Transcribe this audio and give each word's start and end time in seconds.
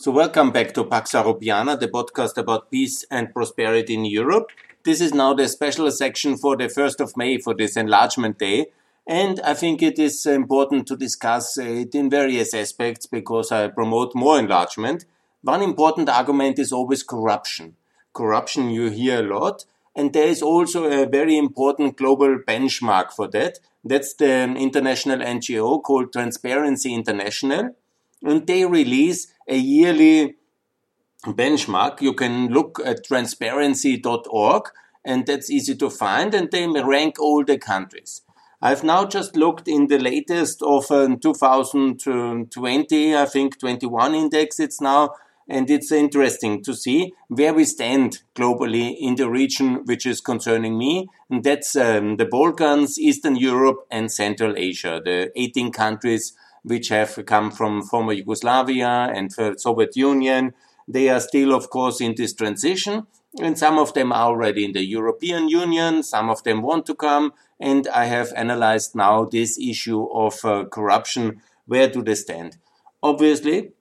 So 0.00 0.12
welcome 0.12 0.52
back 0.52 0.74
to 0.74 0.84
Pax 0.84 1.10
Europiana, 1.10 1.76
the 1.76 1.88
podcast 1.88 2.36
about 2.36 2.70
peace 2.70 3.04
and 3.10 3.34
prosperity 3.34 3.94
in 3.94 4.04
Europe. 4.04 4.52
This 4.84 5.00
is 5.00 5.12
now 5.12 5.34
the 5.34 5.48
special 5.48 5.90
section 5.90 6.36
for 6.36 6.56
the 6.56 6.68
1st 6.68 7.00
of 7.00 7.16
May 7.16 7.38
for 7.38 7.52
this 7.52 7.76
enlargement 7.76 8.38
day. 8.38 8.66
And 9.08 9.40
I 9.40 9.54
think 9.54 9.82
it 9.82 9.98
is 9.98 10.24
important 10.24 10.86
to 10.86 10.96
discuss 10.96 11.58
it 11.58 11.96
in 11.96 12.10
various 12.10 12.54
aspects 12.54 13.06
because 13.06 13.50
I 13.50 13.66
promote 13.66 14.14
more 14.14 14.38
enlargement. 14.38 15.04
One 15.42 15.62
important 15.62 16.08
argument 16.08 16.60
is 16.60 16.70
always 16.70 17.02
corruption. 17.02 17.74
Corruption 18.12 18.70
you 18.70 18.90
hear 18.90 19.18
a 19.18 19.28
lot. 19.36 19.64
And 19.96 20.12
there 20.12 20.28
is 20.28 20.42
also 20.42 20.84
a 20.84 21.06
very 21.06 21.36
important 21.36 21.96
global 21.96 22.38
benchmark 22.46 23.10
for 23.10 23.26
that. 23.30 23.58
That's 23.82 24.14
the 24.14 24.44
international 24.44 25.18
NGO 25.18 25.82
called 25.82 26.12
Transparency 26.12 26.94
International 26.94 27.74
and 28.22 28.46
they 28.46 28.64
release 28.64 29.32
a 29.48 29.56
yearly 29.56 30.36
benchmark. 31.24 32.00
You 32.00 32.12
can 32.14 32.48
look 32.48 32.80
at 32.84 33.04
transparency.org 33.04 34.68
and 35.04 35.26
that's 35.26 35.50
easy 35.50 35.74
to 35.76 35.90
find 35.90 36.34
and 36.34 36.50
they 36.50 36.66
rank 36.66 37.20
all 37.20 37.44
the 37.44 37.58
countries. 37.58 38.22
I've 38.60 38.82
now 38.82 39.04
just 39.04 39.36
looked 39.36 39.68
in 39.68 39.86
the 39.86 40.00
latest 40.00 40.62
of 40.62 40.90
uh, 40.90 41.14
2020, 41.20 43.16
I 43.16 43.24
think 43.24 43.60
21 43.60 44.14
index 44.16 44.58
it's 44.58 44.80
now, 44.80 45.14
and 45.48 45.70
it's 45.70 45.92
interesting 45.92 46.64
to 46.64 46.74
see 46.74 47.12
where 47.28 47.54
we 47.54 47.64
stand 47.64 48.22
globally 48.34 48.96
in 48.98 49.14
the 49.14 49.30
region 49.30 49.84
which 49.84 50.04
is 50.06 50.20
concerning 50.20 50.76
me. 50.76 51.08
And 51.30 51.44
that's 51.44 51.76
um, 51.76 52.16
the 52.16 52.26
Balkans, 52.26 52.98
Eastern 52.98 53.36
Europe 53.36 53.86
and 53.92 54.10
Central 54.10 54.54
Asia, 54.56 55.00
the 55.04 55.30
18 55.36 55.70
countries 55.70 56.34
which 56.68 56.88
have 56.88 57.18
come 57.26 57.50
from 57.50 57.82
former 57.82 58.12
Yugoslavia 58.12 59.10
and 59.14 59.32
Soviet 59.58 59.96
Union. 59.96 60.54
They 60.86 61.08
are 61.08 61.20
still, 61.20 61.54
of 61.54 61.70
course, 61.70 62.00
in 62.00 62.14
this 62.16 62.32
transition, 62.34 63.06
and 63.40 63.58
some 63.58 63.78
of 63.78 63.92
them 63.94 64.12
are 64.12 64.26
already 64.26 64.64
in 64.64 64.72
the 64.72 64.84
European 64.84 65.48
Union, 65.48 66.02
some 66.02 66.30
of 66.30 66.42
them 66.44 66.62
want 66.62 66.86
to 66.86 66.94
come, 66.94 67.32
and 67.60 67.86
I 67.88 68.06
have 68.06 68.32
analyzed 68.36 68.94
now 68.94 69.24
this 69.24 69.58
issue 69.58 70.04
of 70.04 70.44
uh, 70.44 70.64
corruption. 70.64 71.42
Where 71.66 71.88
do 71.88 72.02
they 72.02 72.14
stand? 72.14 72.56
Obviously, 73.02 73.72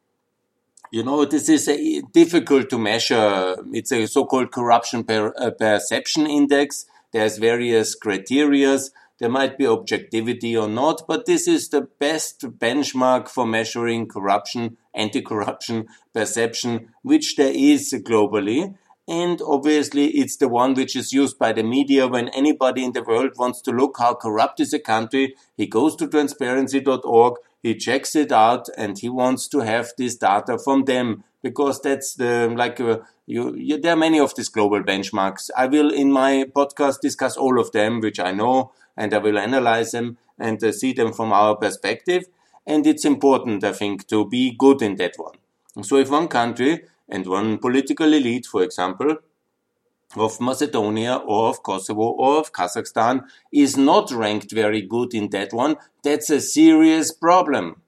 you 0.91 1.03
know, 1.03 1.25
this 1.25 1.49
is 1.49 1.67
a, 1.67 2.01
difficult 2.13 2.69
to 2.69 2.77
measure. 2.77 3.55
It's 3.73 3.91
a 3.91 4.05
so-called 4.05 4.51
corruption 4.51 5.03
per, 5.03 5.33
uh, 5.37 5.51
perception 5.51 6.27
index. 6.27 6.85
There's 7.11 7.37
various 7.37 7.97
criterias. 7.97 8.91
There 9.19 9.29
might 9.29 9.57
be 9.57 9.65
objectivity 9.65 10.55
or 10.55 10.67
not, 10.67 11.07
but 11.07 11.25
this 11.25 11.47
is 11.47 11.69
the 11.69 11.81
best 11.81 12.41
benchmark 12.59 13.27
for 13.27 13.47
measuring 13.47 14.07
corruption, 14.07 14.77
anti-corruption 14.93 15.87
perception, 16.13 16.89
which 17.01 17.35
there 17.35 17.53
is 17.53 17.93
globally. 18.05 18.75
And 19.07 19.41
obviously, 19.41 20.09
it's 20.09 20.37
the 20.37 20.49
one 20.49 20.73
which 20.75 20.95
is 20.95 21.13
used 21.13 21.39
by 21.39 21.53
the 21.53 21.63
media 21.63 22.07
when 22.07 22.27
anybody 22.29 22.83
in 22.83 22.91
the 22.91 23.01
world 23.01 23.31
wants 23.37 23.61
to 23.61 23.71
look 23.71 23.95
how 23.97 24.13
corrupt 24.13 24.59
is 24.59 24.73
a 24.73 24.79
country. 24.79 25.33
He 25.55 25.65
goes 25.65 25.95
to 25.95 26.07
transparency.org, 26.07 27.35
he 27.63 27.75
checks 27.75 28.15
it 28.15 28.31
out, 28.31 28.67
and 28.77 28.99
he 28.99 29.09
wants 29.09 29.47
to 29.47 29.61
have 29.61 29.93
this 29.97 30.15
data 30.17 30.59
from 30.59 30.85
them 30.85 31.23
because 31.41 31.81
that's 31.81 32.15
the 32.15 32.53
like 32.55 32.79
uh, 32.79 32.99
you, 33.25 33.55
you, 33.55 33.79
there 33.79 33.93
are 33.93 33.97
many 33.97 34.19
of 34.19 34.35
these 34.35 34.49
global 34.49 34.83
benchmarks. 34.83 35.49
I 35.55 35.67
will 35.67 35.89
in 35.91 36.11
my 36.11 36.45
podcast 36.55 36.99
discuss 37.01 37.37
all 37.37 37.59
of 37.59 37.71
them, 37.71 38.01
which 38.01 38.19
I 38.19 38.31
know 38.31 38.73
and 38.97 39.13
I 39.13 39.19
will 39.19 39.37
analyze 39.37 39.91
them 39.91 40.17
and 40.37 40.61
uh, 40.63 40.71
see 40.71 40.93
them 40.93 41.13
from 41.13 41.31
our 41.31 41.55
perspective. 41.55 42.25
And 42.65 42.85
it's 42.85 43.05
important, 43.05 43.63
I 43.63 43.71
think, 43.71 44.07
to 44.07 44.27
be 44.27 44.55
good 44.57 44.81
in 44.81 44.95
that 44.95 45.13
one. 45.17 45.35
So 45.83 45.97
if 45.97 46.09
one 46.09 46.27
country 46.27 46.83
and 47.07 47.25
one 47.25 47.59
political 47.59 48.11
elite, 48.11 48.45
for 48.45 48.63
example, 48.63 49.17
of 50.15 50.41
Macedonia 50.41 51.15
or 51.17 51.49
of 51.49 51.63
Kosovo 51.63 52.01
or 52.01 52.39
of 52.39 52.51
Kazakhstan 52.51 53.25
is 53.51 53.77
not 53.77 54.11
ranked 54.11 54.51
very 54.51 54.81
good 54.81 55.13
in 55.13 55.29
that 55.29 55.53
one, 55.53 55.77
that's 56.03 56.29
a 56.29 56.41
serious 56.41 57.11
problem. 57.11 57.81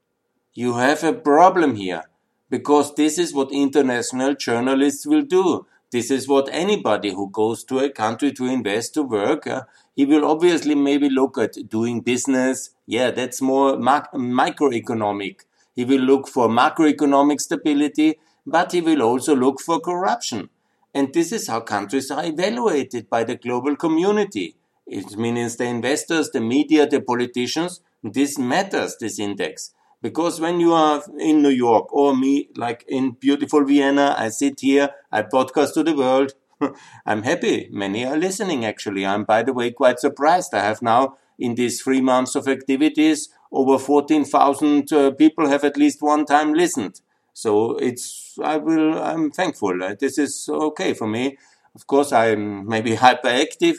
You 0.53 0.75
have 0.75 1.03
a 1.03 1.13
problem 1.13 1.75
here 1.75 2.03
because 2.49 2.95
this 2.95 3.17
is 3.17 3.33
what 3.33 3.51
international 3.51 4.35
journalists 4.35 5.05
will 5.05 5.21
do. 5.21 5.65
This 5.91 6.11
is 6.11 6.27
what 6.27 6.49
anybody 6.51 7.11
who 7.11 7.29
goes 7.31 7.63
to 7.65 7.79
a 7.79 7.89
country 7.89 8.31
to 8.33 8.45
invest 8.45 8.93
to 8.93 9.03
work, 9.03 9.47
uh, 9.47 9.63
he 9.95 10.05
will 10.05 10.23
obviously 10.23 10.75
maybe 10.75 11.09
look 11.09 11.37
at 11.37 11.67
doing 11.67 12.01
business. 12.01 12.69
Yeah, 12.85 13.11
that's 13.11 13.41
more 13.41 13.75
microeconomic. 13.75 15.41
He 15.75 15.85
will 15.85 16.01
look 16.01 16.27
for 16.27 16.47
macroeconomic 16.47 17.41
stability, 17.41 18.19
but 18.45 18.71
he 18.71 18.81
will 18.81 19.01
also 19.01 19.35
look 19.35 19.59
for 19.59 19.79
corruption. 19.79 20.49
And 20.93 21.13
this 21.13 21.31
is 21.31 21.47
how 21.47 21.61
countries 21.61 22.11
are 22.11 22.25
evaluated 22.25 23.09
by 23.09 23.23
the 23.23 23.35
global 23.35 23.75
community. 23.75 24.55
It 24.85 25.17
means 25.17 25.55
the 25.57 25.65
investors, 25.65 26.29
the 26.31 26.41
media, 26.41 26.87
the 26.87 27.01
politicians. 27.01 27.81
This 28.03 28.37
matters, 28.37 28.95
this 28.99 29.19
index. 29.19 29.73
Because 30.01 30.39
when 30.39 30.59
you 30.59 30.73
are 30.73 31.03
in 31.19 31.41
New 31.41 31.49
York 31.49 31.91
or 31.93 32.15
me, 32.15 32.49
like 32.55 32.85
in 32.87 33.11
beautiful 33.11 33.65
Vienna, 33.65 34.15
I 34.17 34.29
sit 34.29 34.61
here, 34.61 34.91
I 35.11 35.23
podcast 35.23 35.73
to 35.73 35.83
the 35.83 35.93
world. 35.95 36.33
I'm 37.05 37.23
happy. 37.23 37.67
Many 37.71 38.05
are 38.05 38.17
listening 38.17 38.65
actually. 38.65 39.05
I'm, 39.05 39.25
by 39.25 39.43
the 39.43 39.53
way, 39.53 39.71
quite 39.71 39.99
surprised. 39.99 40.53
I 40.53 40.61
have 40.61 40.81
now, 40.81 41.17
in 41.37 41.55
these 41.55 41.81
three 41.81 42.01
months 42.01 42.35
of 42.35 42.47
activities, 42.47 43.29
over 43.51 43.77
14,000 43.79 44.91
uh, 44.93 45.11
people 45.11 45.47
have 45.49 45.63
at 45.63 45.77
least 45.77 46.01
one 46.01 46.25
time 46.25 46.53
listened. 46.53 47.01
So 47.33 47.77
it's, 47.77 48.37
I 48.43 48.57
will, 48.57 49.01
I'm 49.01 49.31
thankful. 49.31 49.81
Uh, 49.83 49.95
this 49.99 50.17
is 50.17 50.47
okay 50.49 50.93
for 50.93 51.07
me. 51.07 51.37
Of 51.75 51.87
course, 51.87 52.11
I'm 52.11 52.67
maybe 52.67 52.95
hyperactive, 53.05 53.77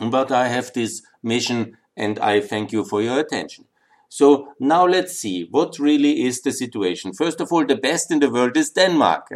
but 0.00 0.32
I 0.32 0.48
have 0.48 0.72
this 0.72 1.02
mission 1.22 1.76
and 1.96 2.18
I 2.18 2.40
thank 2.40 2.72
you 2.72 2.84
for 2.84 3.00
your 3.00 3.20
attention. 3.20 3.67
So 4.08 4.54
now 4.58 4.86
let's 4.86 5.18
see 5.18 5.46
what 5.50 5.78
really 5.78 6.24
is 6.24 6.40
the 6.42 6.52
situation. 6.52 7.12
First 7.12 7.40
of 7.40 7.52
all, 7.52 7.66
the 7.66 7.76
best 7.76 8.10
in 8.10 8.20
the 8.20 8.30
world 8.30 8.56
is 8.56 8.70
Denmark. 8.70 9.28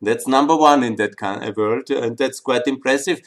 That's 0.00 0.26
number 0.26 0.56
one 0.56 0.82
in 0.82 0.96
that 0.96 1.14
uh, 1.22 1.52
world, 1.56 1.90
and 1.90 2.18
that's 2.18 2.40
quite 2.40 2.66
impressive. 2.66 3.20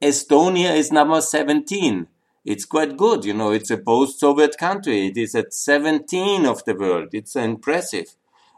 Estonia 0.00 0.74
is 0.74 0.90
number 0.90 1.20
17. 1.20 2.06
It's 2.44 2.64
quite 2.64 2.96
good, 2.96 3.24
you 3.24 3.34
know, 3.34 3.52
it's 3.52 3.70
a 3.70 3.78
post-Soviet 3.78 4.58
country. 4.58 5.06
It 5.06 5.16
is 5.16 5.34
at 5.34 5.54
17 5.54 6.44
of 6.44 6.64
the 6.64 6.74
world. 6.74 7.10
It's 7.12 7.36
impressive. 7.36 8.16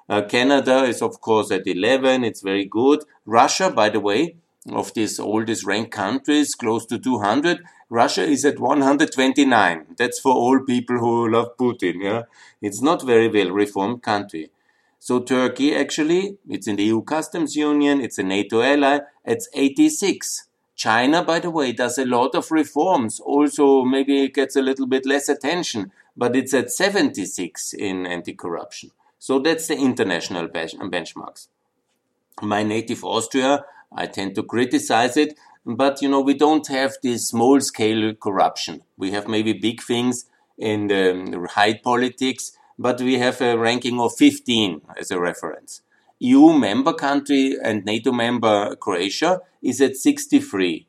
Uh, 0.09 0.23
Canada 0.23 0.85
is, 0.85 1.03
of 1.03 1.21
course, 1.21 1.51
at 1.51 1.67
11. 1.67 2.25
It's 2.25 2.41
very 2.41 2.65
good. 2.65 3.05
Russia, 3.27 3.71
by 3.71 3.91
the 3.91 4.01
way, 4.01 4.37
of 4.71 4.95
these 4.95 5.21
oldest 5.21 5.65
ranked 5.65 5.91
countries, 5.91 6.55
close 6.55 6.87
to 6.87 6.99
200. 6.99 7.63
Russia 7.95 8.25
is 8.25 8.45
at 8.45 8.59
129. 8.59 9.87
That's 9.97 10.19
for 10.19 10.35
all 10.35 10.59
people 10.59 10.99
who 10.99 11.31
love 11.31 11.57
Putin. 11.57 12.03
Yeah, 12.03 12.23
it's 12.61 12.83
not 12.83 13.07
very 13.07 13.29
well 13.29 13.53
reformed 13.53 14.03
country. 14.03 14.51
So 14.99 15.21
Turkey 15.21 15.77
actually, 15.77 16.39
it's 16.49 16.67
in 16.67 16.75
the 16.75 16.83
EU 16.85 17.03
customs 17.03 17.55
union, 17.55 18.01
it's 18.01 18.19
a 18.19 18.25
NATO 18.25 18.63
ally, 18.63 18.99
it's 19.25 19.49
86. 19.55 20.49
China, 20.75 21.23
by 21.23 21.39
the 21.39 21.51
way, 21.51 21.71
does 21.71 21.97
a 21.97 22.05
lot 22.05 22.35
of 22.35 22.51
reforms. 22.51 23.21
Also, 23.21 23.85
maybe 23.85 24.25
it 24.25 24.35
gets 24.35 24.57
a 24.57 24.63
little 24.63 24.89
bit 24.89 25.07
less 25.07 25.29
attention, 25.29 25.93
but 26.17 26.35
it's 26.35 26.53
at 26.53 26.73
76 26.73 27.75
in 27.75 28.07
anti-corruption. 28.07 28.91
So 29.21 29.39
that's 29.39 29.69
the 29.69 29.77
international 29.77 30.49
benchmarks. 30.49 31.47
My 32.43 32.65
native 32.65 33.05
Austria 33.05 33.65
I 33.95 34.07
tend 34.07 34.35
to 34.35 34.43
criticize 34.43 35.17
it, 35.17 35.39
but 35.67 36.03
you 36.03 36.09
know, 36.09 36.21
we 36.21 36.35
don't 36.35 36.67
have 36.69 36.95
this 37.03 37.29
small 37.29 37.61
scale 37.61 38.15
corruption. 38.15 38.83
We 38.97 39.13
have 39.13 39.29
maybe 39.29 39.53
big 39.53 39.83
things 39.83 40.27
in 40.59 40.89
the 40.89 41.49
high 41.53 41.75
politics, 41.75 42.53
but 42.79 43.01
we 43.01 43.19
have 43.19 43.41
a 43.41 43.57
ranking 43.57 44.01
of 44.01 44.15
15 44.17 44.83
as 44.99 45.11
a 45.11 45.21
reference. 45.21 45.83
EU 46.21 46.53
member 46.53 46.93
country 46.93 47.57
and 47.63 47.85
NATO 47.85 48.13
member 48.13 48.77
Croatia 48.77 49.41
is 49.63 49.81
at 49.81 49.97
63. 49.97 50.87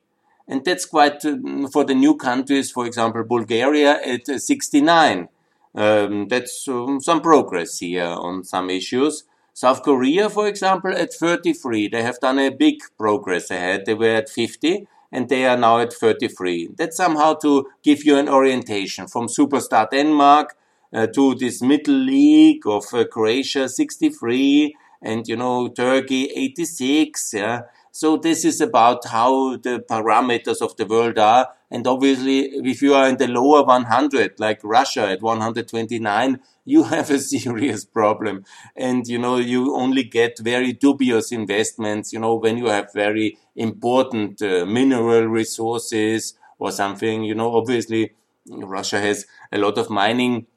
And 0.47 0.63
that's 0.63 0.85
quite, 0.85 1.25
uh, 1.25 1.67
for 1.71 1.83
the 1.83 1.95
new 1.95 2.15
countries, 2.15 2.69
for 2.71 2.85
example, 2.85 3.23
Bulgaria 3.23 3.99
at 4.05 4.27
69. 4.27 5.27
Um, 5.73 6.27
that's 6.27 6.67
um, 6.67 7.01
some 7.01 7.21
progress 7.21 7.79
here 7.79 8.05
on 8.05 8.43
some 8.43 8.69
issues. 8.69 9.23
South 9.55 9.83
Korea, 9.83 10.29
for 10.29 10.49
example, 10.49 10.91
at 10.91 11.13
33, 11.13 11.87
they 11.87 12.03
have 12.03 12.19
done 12.19 12.39
a 12.39 12.49
big 12.49 12.79
progress 12.97 13.49
ahead. 13.49 13.85
They 13.85 13.93
were 13.93 14.17
at 14.17 14.27
50 14.27 14.85
and 15.13 15.29
they 15.29 15.45
are 15.45 15.55
now 15.55 15.79
at 15.79 15.93
33. 15.93 16.71
That's 16.77 16.97
somehow 16.97 17.35
to 17.35 17.65
give 17.81 18.03
you 18.03 18.17
an 18.17 18.27
orientation 18.27 19.07
from 19.07 19.27
superstar 19.27 19.89
Denmark 19.89 20.57
uh, 20.93 21.07
to 21.07 21.35
this 21.35 21.61
middle 21.61 21.95
league 21.95 22.67
of 22.67 22.83
uh, 22.93 23.05
Croatia 23.05 23.69
63 23.69 24.75
and 25.01 25.25
you 25.25 25.37
know 25.37 25.69
Turkey 25.69 26.25
86 26.35 27.33
yeah 27.33 27.61
so 27.91 28.17
this 28.17 28.43
is 28.43 28.59
about 28.59 29.05
how 29.07 29.55
the 29.55 29.83
parameters 29.89 30.61
of 30.61 30.75
the 30.75 30.85
world 30.85 31.17
are 31.17 31.47
and 31.71 31.87
obviously 31.87 32.39
if 32.71 32.81
you 32.81 32.93
are 32.93 33.07
in 33.07 33.17
the 33.17 33.27
lower 33.27 33.63
100 33.63 34.39
like 34.39 34.59
Russia 34.63 35.07
at 35.09 35.21
129 35.21 36.39
you 36.65 36.83
have 36.95 37.09
a 37.11 37.19
serious 37.19 37.85
problem. 37.85 38.43
And, 38.75 39.07
you 39.07 39.19
know, 39.19 39.37
you 39.37 39.75
only 39.75 40.03
get 40.03 40.39
very 40.39 40.73
dubious 40.73 41.31
investments, 41.31 42.11
you 42.11 42.19
know, 42.19 42.35
when 42.35 42.57
you 42.57 42.67
have 42.67 42.91
very 42.93 43.37
important 43.55 44.41
uh, 44.41 44.65
mineral 44.65 45.27
resources 45.27 46.33
or 46.59 46.71
something, 46.71 47.23
you 47.23 47.35
know, 47.35 47.55
obviously 47.55 48.13
Russia 48.49 48.99
has 48.99 49.25
a 49.51 49.57
lot 49.57 49.77
of 49.77 49.89
mining 49.89 50.47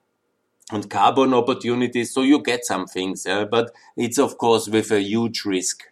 and 0.70 0.90
carbon 0.90 1.32
opportunities, 1.32 2.12
so 2.12 2.20
you 2.20 2.42
get 2.42 2.62
some 2.64 2.86
things, 2.86 3.24
uh, 3.24 3.46
but 3.46 3.72
it's 3.96 4.18
of 4.18 4.36
course 4.36 4.68
with 4.68 4.90
a 4.90 5.00
huge 5.00 5.46
risk. 5.46 5.84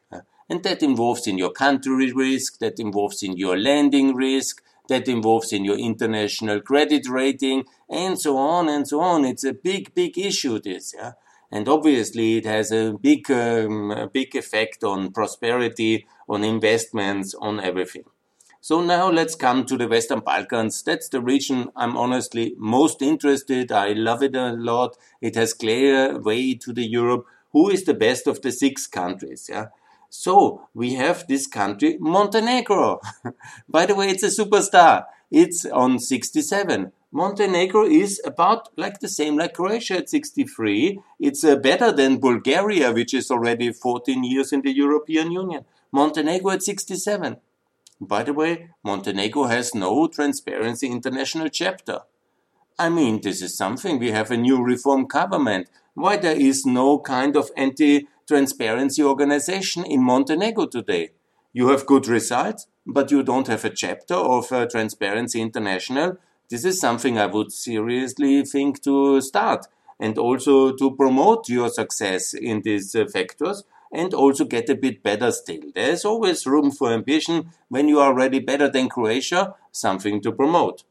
And 0.48 0.62
that 0.62 0.82
involves 0.82 1.26
in 1.26 1.38
your 1.38 1.50
country 1.50 2.12
risk, 2.12 2.58
that 2.58 2.78
involves 2.78 3.22
in 3.22 3.36
your 3.36 3.56
lending 3.56 4.14
risk, 4.14 4.62
that 4.88 5.08
involves 5.08 5.52
in 5.52 5.64
your 5.64 5.78
international 5.78 6.60
credit 6.60 7.08
rating, 7.08 7.64
and 7.88 8.18
so 8.18 8.36
on 8.36 8.68
and 8.68 8.86
so 8.86 9.00
on. 9.00 9.24
It's 9.24 9.44
a 9.44 9.52
big, 9.52 9.94
big 9.94 10.18
issue, 10.18 10.58
this, 10.58 10.94
yeah. 10.96 11.12
And 11.50 11.68
obviously, 11.68 12.38
it 12.38 12.44
has 12.44 12.72
a 12.72 12.92
big, 12.92 13.30
um, 13.30 13.92
a 13.92 14.08
big 14.08 14.34
effect 14.34 14.82
on 14.82 15.12
prosperity, 15.12 16.06
on 16.28 16.42
investments, 16.42 17.34
on 17.40 17.60
everything. 17.60 18.04
So 18.60 18.80
now 18.80 19.08
let's 19.10 19.36
come 19.36 19.64
to 19.66 19.76
the 19.76 19.86
Western 19.86 20.20
Balkans. 20.20 20.82
That's 20.82 21.08
the 21.08 21.20
region 21.20 21.70
I'm 21.76 21.96
honestly 21.96 22.54
most 22.58 23.00
interested. 23.00 23.70
I 23.70 23.92
love 23.92 24.24
it 24.24 24.34
a 24.34 24.54
lot. 24.54 24.96
It 25.20 25.36
has 25.36 25.54
clear 25.54 26.18
way 26.18 26.54
to 26.54 26.72
the 26.72 26.84
Europe. 26.84 27.26
Who 27.52 27.70
is 27.70 27.84
the 27.84 27.94
best 27.94 28.26
of 28.26 28.42
the 28.42 28.50
six 28.50 28.88
countries? 28.88 29.46
Yeah. 29.48 29.66
So 30.18 30.68
we 30.72 30.94
have 30.94 31.28
this 31.28 31.46
country, 31.46 31.98
Montenegro. 32.00 33.00
By 33.68 33.84
the 33.84 33.94
way, 33.94 34.08
it's 34.08 34.22
a 34.22 34.28
superstar. 34.28 35.04
It's 35.30 35.66
on 35.66 35.98
67. 35.98 36.90
Montenegro 37.12 37.84
is 37.84 38.20
about 38.24 38.70
like 38.76 39.00
the 39.00 39.08
same 39.08 39.36
like 39.36 39.52
Croatia 39.52 39.98
at 39.98 40.08
63. 40.08 40.98
It's 41.20 41.44
uh, 41.44 41.56
better 41.56 41.92
than 41.92 42.18
Bulgaria, 42.18 42.92
which 42.92 43.12
is 43.12 43.30
already 43.30 43.72
14 43.72 44.24
years 44.24 44.52
in 44.54 44.62
the 44.62 44.74
European 44.74 45.32
Union. 45.32 45.66
Montenegro 45.92 46.52
at 46.52 46.62
67. 46.62 47.36
By 48.00 48.22
the 48.22 48.32
way, 48.32 48.70
Montenegro 48.82 49.44
has 49.44 49.74
no 49.74 50.08
Transparency 50.08 50.86
International 50.88 51.50
chapter. 51.50 52.00
I 52.78 52.88
mean, 52.88 53.20
this 53.20 53.42
is 53.42 53.54
something. 53.56 53.98
We 53.98 54.12
have 54.12 54.30
a 54.30 54.36
new 54.36 54.62
reform 54.62 55.04
government. 55.04 55.68
Why 55.92 56.16
there 56.16 56.40
is 56.40 56.64
no 56.64 56.98
kind 57.00 57.36
of 57.36 57.50
anti-transparency 58.26 59.02
organization 59.02 59.84
in 59.84 60.02
Montenegro 60.02 60.66
today? 60.66 61.10
You 61.52 61.68
have 61.68 61.86
good 61.86 62.08
results, 62.08 62.66
but 62.84 63.10
you 63.10 63.22
don't 63.22 63.46
have 63.46 63.64
a 63.64 63.70
chapter 63.70 64.14
of 64.14 64.50
uh, 64.50 64.66
Transparency 64.66 65.40
International. 65.40 66.16
This 66.50 66.64
is 66.64 66.80
something 66.80 67.18
I 67.18 67.26
would 67.26 67.52
seriously 67.52 68.44
think 68.44 68.82
to 68.82 69.20
start 69.20 69.66
and 70.00 70.18
also 70.18 70.72
to 70.72 70.96
promote 70.96 71.48
your 71.48 71.68
success 71.68 72.34
in 72.34 72.62
these 72.62 72.94
uh, 72.94 73.06
factors 73.06 73.64
and 73.92 74.12
also 74.12 74.44
get 74.44 74.68
a 74.68 74.74
bit 74.74 75.02
better 75.02 75.30
still. 75.30 75.62
There's 75.74 76.04
always 76.04 76.46
room 76.46 76.70
for 76.72 76.92
ambition. 76.92 77.52
When 77.68 77.88
you 77.88 78.00
are 78.00 78.12
already 78.12 78.40
better 78.40 78.68
than 78.68 78.88
Croatia, 78.88 79.54
something 79.70 80.20
to 80.22 80.32
promote. 80.32 80.82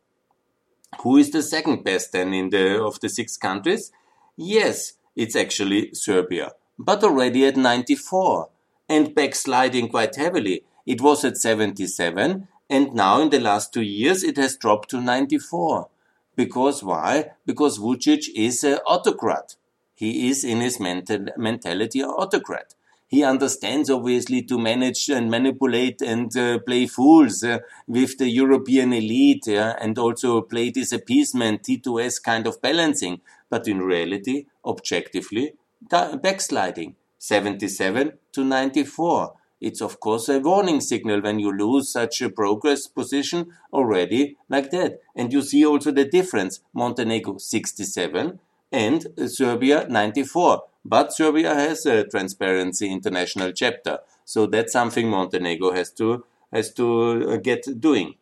Who 1.01 1.17
is 1.17 1.31
the 1.31 1.43
second 1.43 1.83
best 1.83 2.13
then 2.13 2.33
in 2.33 2.49
the 2.49 2.81
of 2.81 2.99
the 3.01 3.09
six 3.09 3.37
countries? 3.37 3.91
Yes, 4.37 4.93
it's 5.15 5.35
actually 5.35 5.93
Serbia, 5.93 6.53
but 6.77 7.03
already 7.03 7.45
at 7.45 7.57
94 7.57 8.49
and 8.89 9.15
backsliding 9.15 9.89
quite 9.89 10.15
heavily. 10.15 10.63
It 10.85 11.01
was 11.01 11.25
at 11.25 11.37
77 11.37 12.47
and 12.69 12.93
now 12.93 13.21
in 13.21 13.29
the 13.29 13.39
last 13.39 13.73
two 13.73 13.81
years 13.81 14.23
it 14.23 14.37
has 14.37 14.57
dropped 14.57 14.89
to 14.89 15.01
94. 15.01 15.89
Because 16.35 16.83
why? 16.83 17.31
Because 17.45 17.79
Vucic 17.79 18.25
is 18.35 18.63
an 18.63 18.79
autocrat. 18.85 19.55
He 19.93 20.29
is 20.29 20.43
in 20.43 20.59
his 20.59 20.79
mental, 20.79 21.27
mentality 21.37 22.01
an 22.01 22.09
autocrat 22.09 22.75
he 23.07 23.23
understands 23.23 23.89
obviously 23.89 24.41
to 24.43 24.57
manage 24.57 25.09
and 25.09 25.29
manipulate 25.29 26.01
and 26.01 26.35
uh, 26.35 26.59
play 26.59 26.87
fools 26.87 27.43
uh, 27.43 27.59
with 27.87 28.17
the 28.17 28.29
European 28.29 28.93
elite 28.93 29.47
yeah, 29.47 29.75
and 29.79 29.97
also 29.97 30.41
play 30.41 30.71
this 30.71 30.91
appeasement 30.91 31.63
T2S 31.63 32.21
kind 32.23 32.47
of 32.47 32.61
balancing. 32.61 33.21
But 33.49 33.67
in 33.67 33.79
reality, 33.79 34.47
objectively, 34.65 35.53
backsliding 35.81 36.95
77 37.17 38.13
to 38.33 38.43
94. 38.43 39.33
It's 39.61 39.81
of 39.81 39.99
course 39.99 40.29
a 40.29 40.39
warning 40.39 40.81
signal 40.81 41.21
when 41.21 41.39
you 41.39 41.51
lose 41.51 41.91
such 41.91 42.21
a 42.21 42.29
progress 42.29 42.87
position 42.87 43.53
already 43.73 44.37
like 44.49 44.71
that. 44.71 45.01
And 45.15 45.31
you 45.31 45.41
see 45.41 45.65
also 45.65 45.91
the 45.91 46.05
difference. 46.05 46.59
Montenegro 46.73 47.37
67 47.37 48.39
and 48.71 49.07
Serbia 49.27 49.87
94 49.87 50.63
but 50.85 51.11
Serbia 51.11 51.55
has 51.55 51.87
a 51.87 52.03
Transparency 52.03 52.91
International 52.91 53.51
chapter, 53.51 53.99
so 54.23 54.45
that's 54.45 54.71
something 54.71 55.09
Montenegro 55.09 55.71
has 55.71 55.89
to 55.93 56.23
has 56.53 56.71
to 56.75 57.31
uh, 57.31 57.37
get 57.37 57.65
doing. 57.81 58.13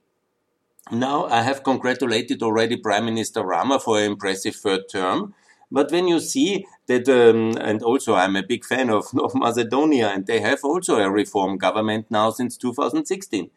Now 0.89 1.25
I 1.25 1.41
have 1.41 1.63
congratulated 1.63 2.41
already 2.41 2.77
Prime 2.77 3.03
Minister 3.03 3.43
Rama 3.43 3.79
for 3.79 3.99
an 3.99 4.05
impressive 4.05 4.55
third 4.55 4.83
term. 4.89 5.35
But 5.73 5.91
when 5.91 6.07
you 6.07 6.19
see 6.19 6.67
that, 6.85 7.09
um, 7.09 7.57
and 7.59 7.81
also 7.81 8.13
I'm 8.13 8.35
a 8.35 8.43
big 8.43 8.63
fan 8.63 8.91
of, 8.91 9.07
of 9.19 9.33
Macedonia, 9.33 10.09
and 10.09 10.27
they 10.27 10.39
have 10.39 10.59
also 10.63 10.99
a 10.99 11.09
reform 11.09 11.57
government 11.57 12.05
now 12.11 12.29
since 12.29 12.55
2016. 12.57 13.49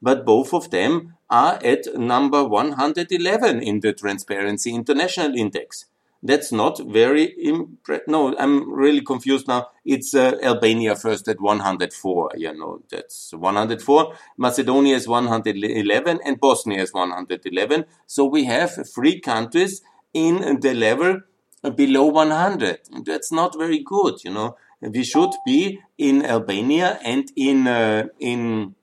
But 0.00 0.24
both 0.24 0.54
of 0.54 0.70
them 0.70 1.14
are 1.28 1.58
at 1.64 1.86
number 1.96 2.44
111 2.44 3.60
in 3.60 3.80
the 3.80 3.92
Transparency 3.92 4.72
International 4.72 5.34
Index. 5.36 5.86
That's 6.22 6.52
not 6.52 6.78
very 6.78 7.34
impre- 7.44 8.06
no. 8.06 8.34
I'm 8.38 8.72
really 8.72 9.02
confused 9.02 9.46
now. 9.46 9.68
It's 9.84 10.14
uh, 10.14 10.38
Albania 10.42 10.96
first 10.96 11.28
at 11.28 11.40
104. 11.40 12.30
You 12.36 12.56
know, 12.56 12.80
that's 12.90 13.32
104. 13.34 14.14
Macedonia 14.38 14.96
is 14.96 15.06
111, 15.06 16.20
and 16.24 16.40
Bosnia 16.40 16.82
is 16.82 16.94
111. 16.94 17.84
So 18.06 18.24
we 18.24 18.44
have 18.44 18.70
three 18.94 19.20
countries 19.20 19.82
in 20.14 20.60
the 20.60 20.72
level 20.72 21.20
below 21.70 22.06
100. 22.06 22.80
That's 23.04 23.32
not 23.32 23.56
very 23.58 23.80
good. 23.84 24.24
You 24.24 24.32
know, 24.32 24.56
we 24.80 25.04
should 25.04 25.30
be 25.46 25.80
in 25.98 26.24
Albania 26.24 26.98
and 27.04 27.30
in 27.36 27.66
uh, 27.66 28.08
in 28.20 28.74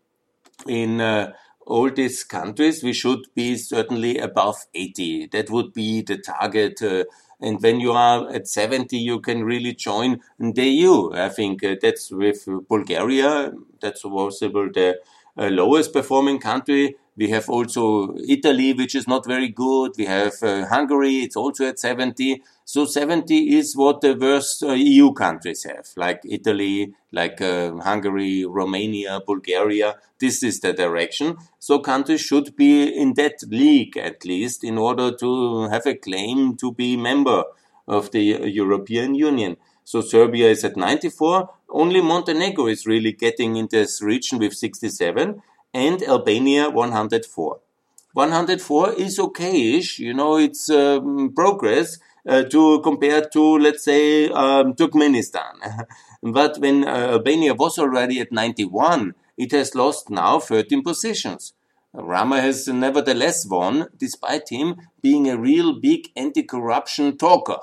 in 0.68 1.02
uh, 1.02 1.34
all 1.66 1.90
these 1.90 2.24
countries, 2.24 2.84
we 2.84 2.94
should 2.94 3.22
be 3.36 3.56
certainly 3.56 4.18
above 4.18 4.58
80. 4.74 5.28
That 5.28 5.50
would 5.50 5.74
be 5.74 6.02
the 6.02 6.18
target 6.18 6.82
uh, 6.82 7.06
and 7.42 7.60
when 7.62 7.80
you 7.80 7.92
are 7.92 8.30
at 8.32 8.48
70, 8.48 8.96
you 8.98 9.20
can 9.20 9.44
really 9.44 9.74
join 9.74 10.22
the 10.40 10.64
EU. 10.64 11.12
I 11.14 11.30
think 11.30 11.64
uh, 11.64 11.76
that's 11.82 12.12
with 12.12 12.48
Bulgaria. 12.70 13.52
That's 13.82 14.04
possible 14.04 14.70
the 14.72 15.00
uh, 15.38 15.48
lowest 15.48 15.92
performing 15.92 16.40
country. 16.40 16.98
We 17.18 17.30
have 17.30 17.50
also 17.50 18.16
Italy, 18.28 18.74
which 18.74 18.96
is 18.96 19.08
not 19.08 19.28
very 19.28 19.50
good. 19.50 19.92
We 19.98 20.06
have 20.06 20.34
uh, 20.42 20.66
Hungary, 20.68 21.20
it's 21.20 21.36
also 21.36 21.68
at 21.68 21.78
70. 21.78 22.42
So 22.64 22.86
70 22.86 23.58
is 23.58 23.76
what 23.76 24.00
the 24.02 24.16
worst 24.16 24.64
uh, 24.64 24.72
EU 24.72 25.12
countries 25.12 25.64
have, 25.66 25.90
like 25.98 26.22
Italy, 26.24 26.94
like 27.12 27.42
uh, 27.42 27.76
Hungary, 27.78 28.46
Romania, 28.46 29.20
Bulgaria. 29.26 29.96
This 30.20 30.42
is 30.42 30.62
the 30.62 30.72
direction. 30.72 31.36
So 31.60 31.80
countries 31.80 32.22
should 32.22 32.56
be 32.56 32.84
in 32.84 33.16
that 33.16 33.44
league 33.48 33.98
at 33.98 34.24
least 34.24 34.64
in 34.64 34.78
order 34.78 35.12
to 35.18 35.68
have 35.68 35.86
a 35.86 35.96
claim 35.96 36.56
to 36.58 36.72
be 36.72 36.96
member 36.96 37.44
of 37.88 38.12
the 38.12 38.22
European 38.22 39.16
Union. 39.16 39.58
So 39.84 40.00
Serbia 40.00 40.50
is 40.50 40.64
at 40.64 40.78
94. 40.78 41.50
Only 41.70 42.02
Montenegro 42.02 42.68
is 42.68 42.86
really 42.86 43.12
getting 43.12 43.58
in 43.58 43.68
this 43.70 44.02
region 44.02 44.40
with 44.40 44.54
67 44.54 45.42
and 45.74 46.02
Albania 46.04 46.70
104. 46.70 47.60
104 48.14 48.94
is 48.94 49.18
okayish, 49.20 49.98
you 50.00 50.14
know, 50.14 50.38
it's 50.38 50.70
um, 50.70 51.32
progress 51.34 51.98
uh, 52.28 52.44
to 52.44 52.82
compare 52.82 53.22
to, 53.22 53.58
let's 53.58 53.86
say, 53.86 54.28
um, 54.30 54.74
Turkmenistan. 54.74 55.86
but 56.24 56.58
when 56.60 56.86
uh, 56.86 57.12
Albania 57.14 57.54
was 57.54 57.80
already 57.80 58.20
at 58.20 58.32
91, 58.32 59.14
it 59.38 59.52
has 59.54 59.76
lost 59.76 60.10
now 60.10 60.40
13 60.40 60.84
positions. 60.84 61.54
Rama 61.94 62.42
has 62.42 62.68
nevertheless 62.68 63.46
won, 63.48 63.88
despite 63.98 64.50
him 64.50 64.76
being 65.02 65.30
a 65.30 65.38
real 65.38 65.80
big 65.80 66.10
anti-corruption 66.16 67.18
talker. 67.18 67.60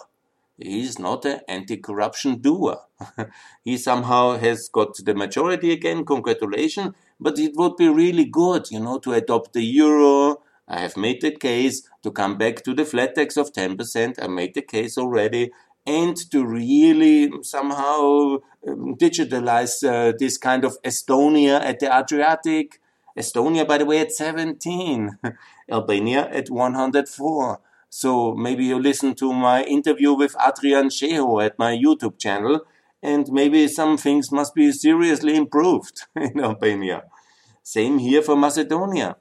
He 0.59 0.83
is 0.83 0.99
not 0.99 1.25
an 1.25 1.41
anti-corruption 1.47 2.41
doer. 2.41 2.79
he 3.65 3.77
somehow 3.77 4.39
has 4.39 4.69
got 4.69 4.97
the 4.97 5.15
majority 5.15 5.73
again. 5.73 6.05
Congratulations 6.05 6.95
but 7.21 7.39
it 7.39 7.53
would 7.57 7.77
be 7.77 7.89
really 7.89 8.25
good, 8.25 8.71
you 8.71 8.81
know, 8.81 8.99
to 8.99 9.13
adopt 9.13 9.53
the 9.53 9.63
euro. 9.63 10.43
I 10.67 10.81
have 10.81 10.97
made 10.97 11.21
the 11.23 11.31
case 11.31 11.89
to 12.03 12.11
come 12.11 12.37
back 12.37 12.63
to 12.65 12.75
the 12.75 12.85
flat 12.85 13.15
tax 13.15 13.37
of 13.37 13.53
10%. 13.53 14.23
I 14.23 14.27
made 14.27 14.55
the 14.55 14.63
case 14.63 14.99
already. 14.99 15.51
And 15.87 16.17
to 16.31 16.45
really 16.45 17.31
somehow 17.43 18.39
um, 18.67 18.95
digitalize 18.97 19.83
uh, 19.83 20.13
this 20.19 20.37
kind 20.37 20.65
of 20.65 20.77
Estonia 20.83 21.61
at 21.63 21.81
the 21.81 21.87
Adriatic. 21.87 22.81
Estonia, 23.17 23.67
by 23.67 23.79
the 23.79 23.87
way, 23.87 24.01
at 24.01 24.13
17. 24.13 25.19
Albania 25.71 26.29
at 26.31 26.51
104. 26.51 27.61
So 27.91 28.35
maybe 28.35 28.67
you 28.67 28.79
listen 28.79 29.15
to 29.17 29.33
my 29.33 29.65
interview 29.65 30.13
with 30.13 30.37
Adrian 30.41 30.89
Sheho 30.89 31.45
at 31.45 31.59
my 31.59 31.77
YouTube 31.77 32.19
channel, 32.19 32.61
and 33.03 33.29
maybe 33.31 33.69
some 33.69 33.97
things 33.97 34.33
must 34.33 34.55
be 34.55 34.73
seriously 34.73 35.37
improved 35.37 36.03
in 36.17 36.41
Albania. 36.41 37.05
Same 37.63 37.99
here 37.99 38.23
for 38.23 38.37
Macedonia. 38.37 39.17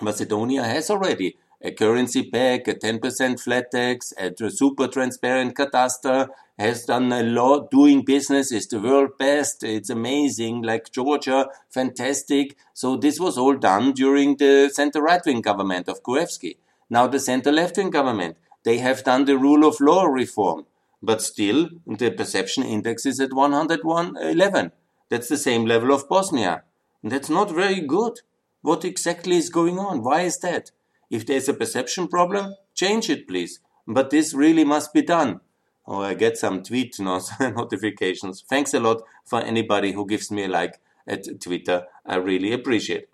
Macedonia 0.00 0.64
has 0.64 0.90
already 0.90 1.36
a 1.62 1.70
currency 1.72 2.30
peg, 2.30 2.68
a 2.68 2.74
10% 2.74 3.40
flat 3.40 3.70
tax, 3.70 4.12
a 4.18 4.32
super 4.50 4.86
transparent 4.86 5.56
cadastre, 5.56 6.28
has 6.58 6.84
done 6.84 7.10
a 7.10 7.22
lot, 7.22 7.70
doing 7.70 8.04
business, 8.04 8.52
is 8.52 8.68
the 8.68 8.78
world 8.78 9.16
best, 9.18 9.64
it's 9.64 9.90
amazing, 9.90 10.62
like 10.62 10.92
Georgia, 10.92 11.48
fantastic. 11.70 12.56
So 12.74 12.96
this 12.96 13.18
was 13.18 13.38
all 13.38 13.56
done 13.56 13.92
during 13.92 14.36
the 14.36 14.70
center 14.72 15.00
right 15.00 15.22
wing 15.24 15.40
government 15.40 15.88
of 15.88 16.02
Gruevski. 16.02 16.58
Now 16.90 17.06
the 17.06 17.18
center 17.18 17.50
left 17.50 17.76
wing 17.78 17.90
government, 17.90 18.36
they 18.64 18.78
have 18.78 19.02
done 19.02 19.24
the 19.24 19.38
rule 19.38 19.66
of 19.66 19.80
law 19.80 20.04
reform, 20.04 20.66
but 21.04 21.22
still 21.22 21.68
the 21.86 22.10
perception 22.10 22.64
index 22.64 23.06
is 23.06 23.20
at 23.20 23.32
111. 23.32 24.72
That's 25.10 25.28
the 25.28 25.36
same 25.36 25.66
level 25.66 25.92
of 25.92 26.08
Bosnia. 26.08 26.62
That's 27.02 27.28
not 27.28 27.50
very 27.50 27.80
good. 27.80 28.20
What 28.62 28.84
exactly 28.84 29.36
is 29.36 29.50
going 29.50 29.78
on? 29.78 30.02
Why 30.02 30.22
is 30.22 30.38
that? 30.38 30.70
If 31.10 31.26
there's 31.26 31.48
a 31.48 31.54
perception 31.54 32.08
problem, 32.08 32.54
change 32.74 33.10
it, 33.10 33.28
please. 33.28 33.60
But 33.86 34.10
this 34.10 34.32
really 34.32 34.64
must 34.64 34.94
be 34.94 35.02
done. 35.02 35.40
Oh, 35.86 36.00
I 36.00 36.14
get 36.14 36.38
some 36.38 36.62
tweet 36.62 36.98
notifications. 37.40 38.42
Thanks 38.48 38.72
a 38.72 38.80
lot 38.80 39.02
for 39.26 39.40
anybody 39.42 39.92
who 39.92 40.06
gives 40.06 40.30
me 40.30 40.44
a 40.44 40.48
like 40.48 40.80
at 41.06 41.40
Twitter. 41.40 41.86
I 42.06 42.16
really 42.16 42.52
appreciate. 42.52 43.08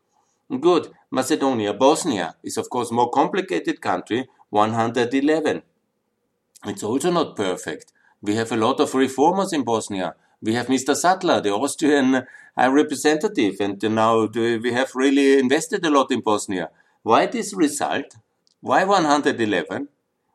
Good. 0.61 0.93
Macedonia, 1.11 1.75
Bosnia 1.75 2.37
is 2.45 2.57
of 2.57 2.71
course 2.71 2.93
more 2.93 3.11
complicated 3.11 3.81
country, 3.81 4.29
111. 4.51 5.63
It's 6.67 6.83
also 6.83 7.11
not 7.11 7.37
perfect. 7.37 7.93
We 8.21 8.35
have 8.35 8.53
a 8.53 8.57
lot 8.57 8.81
of 8.81 8.95
reformers 8.95 9.53
in 9.53 9.65
Bosnia. 9.65 10.15
We 10.43 10.55
have 10.55 10.67
Mr. 10.67 10.95
Sattler, 10.95 11.41
the 11.41 11.53
Austrian 11.53 12.27
High 12.57 12.67
Representative, 12.67 13.57
and 13.61 13.83
now 13.83 14.25
uh, 14.25 14.29
we 14.35 14.73
have 14.73 14.95
really 14.95 15.39
invested 15.39 15.85
a 15.87 15.91
lot 15.91 16.11
in 16.11 16.21
Bosnia. 16.21 16.71
Why 17.03 17.27
this 17.27 17.55
result? 17.55 18.17
Why 18.61 18.85
111? 18.85 19.89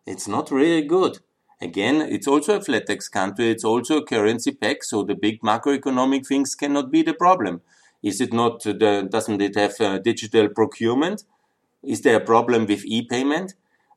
It's 0.08 0.28
not 0.28 0.50
really 0.50 0.82
good. 0.82 1.20
Again, 1.62 2.02
it's 2.02 2.28
also 2.28 2.58
a 2.58 2.62
flat 2.62 2.88
tax 2.88 3.08
country, 3.08 3.50
it's 3.50 3.64
also 3.64 3.98
a 3.98 4.06
currency 4.06 4.52
peg, 4.52 4.84
so 4.84 5.04
the 5.04 5.16
big 5.16 5.42
macroeconomic 5.42 6.28
things 6.28 6.56
cannot 6.56 6.92
be 6.92 7.02
the 7.02 7.14
problem. 7.14 7.62
Is 8.04 8.20
it 8.20 8.34
not, 8.34 8.66
uh, 8.68 8.74
the, 8.74 9.08
doesn't 9.10 9.42
it 9.42 9.56
have 9.56 9.80
uh, 9.80 10.00
digital 10.00 10.50
procurement? 10.50 11.24
Is 11.84 12.02
there 12.02 12.18
a 12.18 12.26
problem 12.26 12.66
with 12.66 12.84
e-payment? 12.86 13.54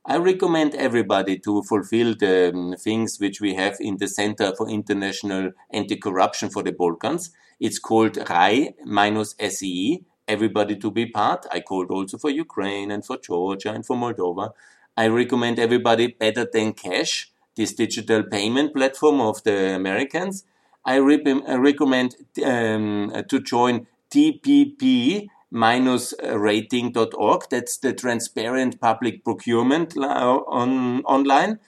I 0.07 0.17
recommend 0.17 0.75
everybody 0.75 1.39
to 1.41 1.63
fulfill 1.63 2.15
the 2.15 2.51
um, 2.55 2.75
things 2.79 3.19
which 3.21 3.41
we 3.41 3.55
have 3.55 3.77
in 3.81 3.99
the 3.99 4.09
Center 4.09 4.55
for 4.57 4.69
International 4.69 5.53
Anti-Corruption 5.71 6.51
for 6.51 6.63
the 6.63 6.73
Balkans. 6.73 7.31
It's 7.61 7.79
called 7.79 8.17
RAI-SEE, 8.17 10.05
everybody 10.27 10.77
to 10.77 10.91
be 10.91 11.07
part. 11.07 11.47
I 11.53 11.61
called 11.61 11.91
also 11.91 12.17
for 12.17 12.31
Ukraine 12.31 12.91
and 12.91 13.05
for 13.05 13.19
Georgia 13.19 13.73
and 13.73 13.85
for 13.85 13.97
Moldova. 13.97 14.53
I 14.97 15.09
recommend 15.09 15.59
everybody 15.59 16.09
better 16.09 16.47
than 16.51 16.73
cash, 16.73 17.31
this 17.57 17.75
digital 17.75 18.23
payment 18.23 18.75
platform 18.75 19.21
of 19.21 19.43
the 19.43 19.75
Americans. 19.75 20.45
I, 20.85 20.97
re 20.97 21.23
I 21.47 21.57
recommend 21.57 22.17
um, 22.45 23.13
to 23.29 23.41
join 23.41 23.87
TPP 24.11 25.27
minus 25.27 25.38
rating.org. 25.51 27.43
That's 27.51 27.79
the 27.79 27.93
transparent 27.93 28.81
public 28.81 29.25
procurement 29.25 29.97
on 29.97 31.03
online. 31.05 31.59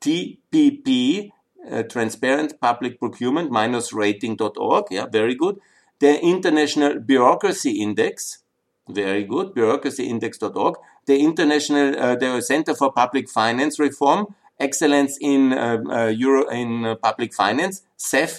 TPP, 0.00 1.32
uh, 1.70 1.82
transparent 1.82 2.60
public 2.60 2.98
procurement 2.98 3.50
minus 3.50 3.92
rating.org. 3.92 4.84
Yeah, 4.90 5.06
very 5.06 5.34
good. 5.34 5.58
The 5.98 6.20
International 6.22 7.00
Bureaucracy 7.00 7.82
Index, 7.82 8.38
very 8.88 9.24
good, 9.24 9.48
bureaucracyindex.org, 9.54 10.76
the 11.06 11.18
International, 11.20 11.98
uh, 11.98 12.14
the 12.14 12.40
Center 12.40 12.74
for 12.74 12.92
Public 12.92 13.28
Finance 13.28 13.78
Reform, 13.78 14.34
Excellence 14.60 15.16
in 15.20 15.52
uh, 15.52 15.78
uh, 15.88 16.06
Euro 16.06 16.48
in 16.48 16.84
uh, 16.84 16.96
Public 16.96 17.32
Finance, 17.32 17.82
CEF-SE, 17.96 18.38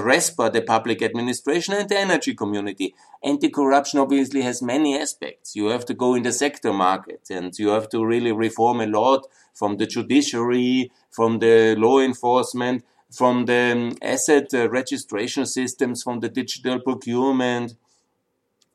RESPA, 0.00 0.52
the 0.52 0.62
Public 0.62 1.02
Administration, 1.02 1.74
and 1.74 1.88
the 1.88 1.98
Energy 1.98 2.34
Community. 2.34 2.94
Anti-corruption 3.22 3.98
obviously 3.98 4.42
has 4.42 4.62
many 4.62 4.98
aspects. 4.98 5.56
You 5.56 5.66
have 5.66 5.84
to 5.86 5.94
go 5.94 6.14
in 6.14 6.22
the 6.22 6.32
sector 6.32 6.72
market, 6.72 7.28
and 7.30 7.58
you 7.58 7.68
have 7.68 7.88
to 7.90 8.04
really 8.04 8.32
reform 8.32 8.80
a 8.80 8.86
lot 8.86 9.26
from 9.54 9.76
the 9.78 9.86
judiciary, 9.86 10.90
from 11.10 11.38
the 11.38 11.74
law 11.76 12.00
enforcement, 12.00 12.84
from 13.10 13.46
the 13.46 13.72
um, 13.72 13.96
asset 14.02 14.52
uh, 14.52 14.68
registration 14.68 15.46
systems, 15.46 16.02
from 16.02 16.20
the 16.20 16.28
digital 16.28 16.80
procurement. 16.80 17.74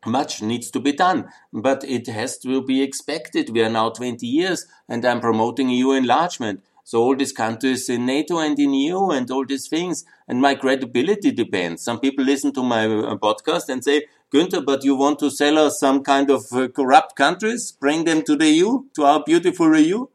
Much 0.06 0.42
needs 0.42 0.72
to 0.72 0.80
be 0.80 0.94
done, 0.94 1.30
but 1.54 1.84
it 1.84 2.08
has 2.08 2.40
to 2.40 2.64
be 2.64 2.82
expected. 2.82 3.52
We 3.52 3.62
are 3.62 3.70
now 3.70 3.90
20 3.90 4.26
years 4.26 4.66
and 4.90 5.06
I'm 5.06 5.22
promoting 5.22 5.70
EU 5.70 5.92
enlargement. 5.92 6.64
So 6.92 7.02
all 7.02 7.16
these 7.16 7.32
countries 7.32 7.88
in 7.88 8.06
NATO 8.06 8.40
and 8.40 8.60
in 8.60 8.74
EU 8.74 9.12
and 9.12 9.32
all 9.32 9.46
these 9.46 9.70
things, 9.70 10.04
and 10.28 10.42
my 10.42 10.56
credibility 10.56 11.32
depends. 11.32 11.84
Some 11.84 12.02
people 12.02 12.26
listen 12.26 12.52
to 12.52 12.64
my 12.64 12.86
uh, 12.86 13.16
podcast 13.16 13.70
and 13.70 13.82
say, 13.82 14.08
Günther, 14.30 14.66
but 14.66 14.84
you 14.84 14.98
want 14.98 15.18
to 15.20 15.32
sell 15.32 15.58
us 15.58 15.80
some 15.80 16.04
kind 16.04 16.30
of 16.30 16.52
uh, 16.52 16.68
corrupt 16.68 17.16
countries, 17.16 17.72
bring 17.72 18.04
them 18.04 18.24
to 18.24 18.36
the 18.36 18.50
EU, 18.50 18.84
to 18.96 19.06
our 19.06 19.24
beautiful 19.24 19.74
EU? 19.74 20.06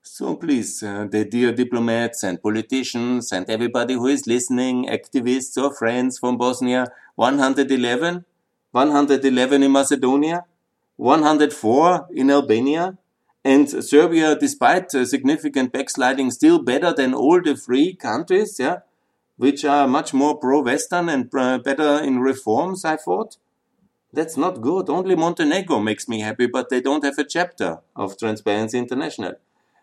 So 0.00 0.36
please, 0.36 0.82
uh, 0.82 1.08
the 1.10 1.26
dear 1.26 1.52
diplomats 1.52 2.22
and 2.22 2.42
politicians 2.42 3.30
and 3.30 3.44
everybody 3.50 3.92
who 3.92 4.06
is 4.06 4.26
listening, 4.26 4.86
activists 4.86 5.62
or 5.62 5.74
friends 5.74 6.18
from 6.18 6.38
Bosnia, 6.38 6.86
111, 7.16 8.24
111 8.70 9.62
in 9.62 9.72
Macedonia, 9.72 10.46
104 10.96 12.06
in 12.14 12.30
Albania, 12.30 12.96
and 13.46 13.68
Serbia, 13.84 14.34
despite 14.34 14.90
significant 14.90 15.72
backsliding, 15.72 16.32
still 16.32 16.58
better 16.60 16.92
than 16.92 17.14
all 17.14 17.40
the 17.40 17.56
three 17.56 17.94
countries, 17.94 18.58
yeah, 18.58 18.78
which 19.36 19.64
are 19.64 19.86
much 19.86 20.12
more 20.12 20.36
pro-Western 20.36 21.08
and 21.08 21.30
better 21.30 22.00
in 22.02 22.18
reforms, 22.18 22.84
I 22.84 22.96
thought. 22.96 23.36
That's 24.12 24.36
not 24.36 24.62
good. 24.62 24.90
Only 24.90 25.14
Montenegro 25.14 25.78
makes 25.78 26.08
me 26.08 26.18
happy, 26.20 26.46
but 26.46 26.70
they 26.70 26.80
don't 26.80 27.04
have 27.04 27.18
a 27.18 27.24
chapter 27.24 27.78
of 27.94 28.18
Transparency 28.18 28.78
International. 28.78 29.34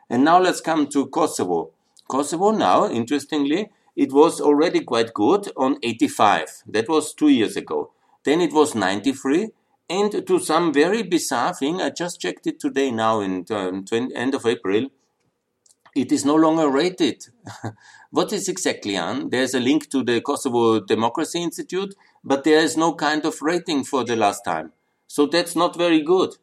And 0.10 0.26
now 0.26 0.40
let's 0.42 0.60
come 0.60 0.88
to 0.88 1.08
Kosovo. 1.08 1.72
Kosovo 2.10 2.52
now, 2.52 2.90
interestingly, 2.90 3.72
it 3.96 4.12
was 4.12 4.42
already 4.42 4.82
quite 4.82 5.14
good 5.14 5.50
on 5.56 5.78
85. 5.82 6.64
That 6.68 6.90
was 6.90 7.14
two 7.14 7.30
years 7.30 7.56
ago. 7.56 7.92
Then 8.26 8.42
it 8.42 8.52
was 8.52 8.76
93. 8.76 9.52
And 9.90 10.26
to 10.26 10.40
some 10.40 10.74
very 10.74 11.04
bizarre 11.04 11.54
thing, 11.54 11.82
I 11.82 11.90
just 11.90 12.20
checked 12.20 12.48
it 12.48 12.60
today 12.60 12.90
now 12.92 13.20
in 13.20 13.46
um, 13.52 13.86
20, 13.86 14.16
end 14.16 14.34
of 14.34 14.46
April, 14.46 14.88
it 15.96 16.12
is 16.12 16.26
no 16.26 16.36
longer 16.36 16.70
rated. 16.70 17.28
what 18.10 18.34
is 18.34 18.48
exactly 18.48 18.98
on? 18.98 19.30
There's 19.30 19.54
a 19.54 19.60
link 19.60 19.90
to 19.92 20.04
the 20.04 20.22
Kosovo 20.22 20.80
Democracy 20.80 21.44
Institute, 21.44 21.94
but 22.24 22.44
there 22.44 22.60
is 22.60 22.76
no 22.76 22.96
kind 22.96 23.26
of 23.26 23.42
rating 23.42 23.84
for 23.84 24.04
the 24.04 24.16
last 24.16 24.44
time. 24.44 24.72
So 25.08 25.28
that's 25.28 25.56
not 25.56 25.78
very 25.78 26.02
good. 26.02 26.36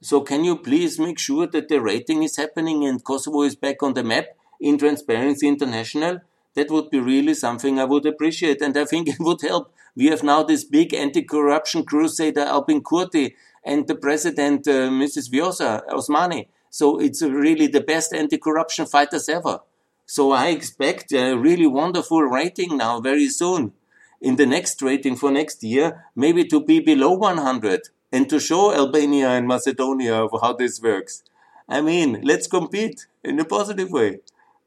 So 0.00 0.20
can 0.20 0.44
you 0.44 0.56
please 0.56 0.98
make 0.98 1.18
sure 1.18 1.46
that 1.48 1.68
the 1.68 1.80
rating 1.80 2.22
is 2.22 2.36
happening 2.36 2.86
and 2.86 3.04
Kosovo 3.04 3.42
is 3.42 3.56
back 3.56 3.82
on 3.82 3.94
the 3.94 4.04
map 4.04 4.26
in 4.60 4.78
Transparency 4.78 5.48
International? 5.48 6.20
That 6.58 6.72
would 6.72 6.90
be 6.90 6.98
really 6.98 7.34
something 7.34 7.78
I 7.78 7.84
would 7.84 8.04
appreciate 8.04 8.60
and 8.60 8.76
I 8.76 8.84
think 8.84 9.06
it 9.08 9.20
would 9.20 9.42
help. 9.42 9.72
We 9.94 10.06
have 10.06 10.24
now 10.24 10.42
this 10.42 10.64
big 10.64 10.92
anti-corruption 10.92 11.84
crusader 11.84 12.40
Albin 12.40 12.82
Kurti 12.82 13.34
and 13.64 13.86
the 13.86 13.94
president 13.94 14.66
uh, 14.66 14.90
Mrs. 14.90 15.30
Vjosa 15.30 15.86
Osmani. 15.88 16.48
So 16.68 16.98
it's 16.98 17.22
really 17.22 17.68
the 17.68 17.80
best 17.80 18.12
anti-corruption 18.12 18.86
fighters 18.86 19.28
ever. 19.28 19.60
So 20.04 20.32
I 20.32 20.48
expect 20.48 21.12
a 21.12 21.36
really 21.36 21.68
wonderful 21.68 22.22
rating 22.22 22.76
now 22.76 23.00
very 23.00 23.28
soon. 23.28 23.72
In 24.20 24.34
the 24.34 24.46
next 24.46 24.82
rating 24.82 25.14
for 25.14 25.30
next 25.30 25.62
year, 25.62 26.06
maybe 26.16 26.44
to 26.46 26.60
be 26.60 26.80
below 26.80 27.12
100 27.12 27.82
and 28.10 28.28
to 28.28 28.40
show 28.40 28.74
Albania 28.74 29.28
and 29.28 29.46
Macedonia 29.46 30.24
of 30.24 30.32
how 30.42 30.54
this 30.54 30.82
works. 30.82 31.22
I 31.68 31.82
mean, 31.82 32.20
let's 32.24 32.48
compete 32.48 33.06
in 33.22 33.38
a 33.38 33.44
positive 33.44 33.92
way. 33.92 34.22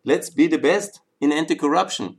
Let's 0.06 0.30
be 0.30 0.48
the 0.48 0.58
best 0.58 1.02
in 1.22 1.32
anti-corruption. 1.32 2.18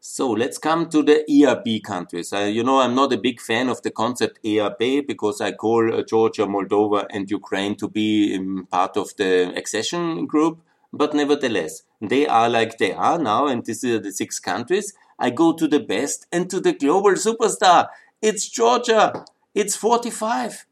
So 0.00 0.30
let's 0.30 0.56
come 0.56 0.88
to 0.90 1.02
the 1.02 1.24
ERB 1.28 1.82
countries. 1.82 2.32
Uh, 2.32 2.38
you 2.56 2.62
know, 2.62 2.80
I'm 2.80 2.94
not 2.94 3.12
a 3.12 3.18
big 3.18 3.40
fan 3.40 3.68
of 3.68 3.82
the 3.82 3.90
concept 3.90 4.38
ERB 4.46 5.04
because 5.06 5.40
I 5.40 5.52
call 5.52 5.92
uh, 5.92 6.02
Georgia, 6.04 6.46
Moldova, 6.46 7.06
and 7.10 7.28
Ukraine 7.28 7.74
to 7.76 7.88
be 7.88 8.36
um, 8.36 8.68
part 8.70 8.96
of 8.96 9.16
the 9.16 9.52
accession 9.56 10.26
group. 10.26 10.60
But 10.92 11.12
nevertheless, 11.12 11.82
they 12.00 12.26
are 12.26 12.48
like 12.48 12.78
they 12.78 12.92
are 12.92 13.18
now, 13.18 13.48
and 13.48 13.66
these 13.66 13.84
are 13.84 13.98
the 13.98 14.12
six 14.12 14.38
countries. 14.38 14.94
I 15.18 15.30
go 15.30 15.52
to 15.52 15.66
the 15.66 15.80
best 15.80 16.26
and 16.30 16.48
to 16.50 16.60
the 16.60 16.72
global 16.72 17.12
superstar. 17.12 17.88
It's 18.22 18.48
Georgia. 18.48 19.24
It's 19.54 19.74
45. 19.74 20.66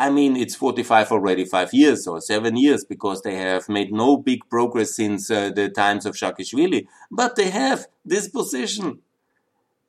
I 0.00 0.08
mean, 0.08 0.34
it's 0.34 0.54
45 0.54 1.12
already 1.12 1.44
five 1.44 1.74
years 1.74 2.06
or 2.06 2.22
seven 2.22 2.56
years 2.56 2.86
because 2.86 3.20
they 3.20 3.34
have 3.36 3.68
made 3.68 3.92
no 3.92 4.16
big 4.16 4.48
progress 4.48 4.96
since 4.96 5.30
uh, 5.30 5.50
the 5.50 5.68
times 5.68 6.06
of 6.06 6.14
Saakashvili. 6.14 6.86
But 7.10 7.36
they 7.36 7.50
have 7.50 7.86
this 8.02 8.26
position. 8.26 9.00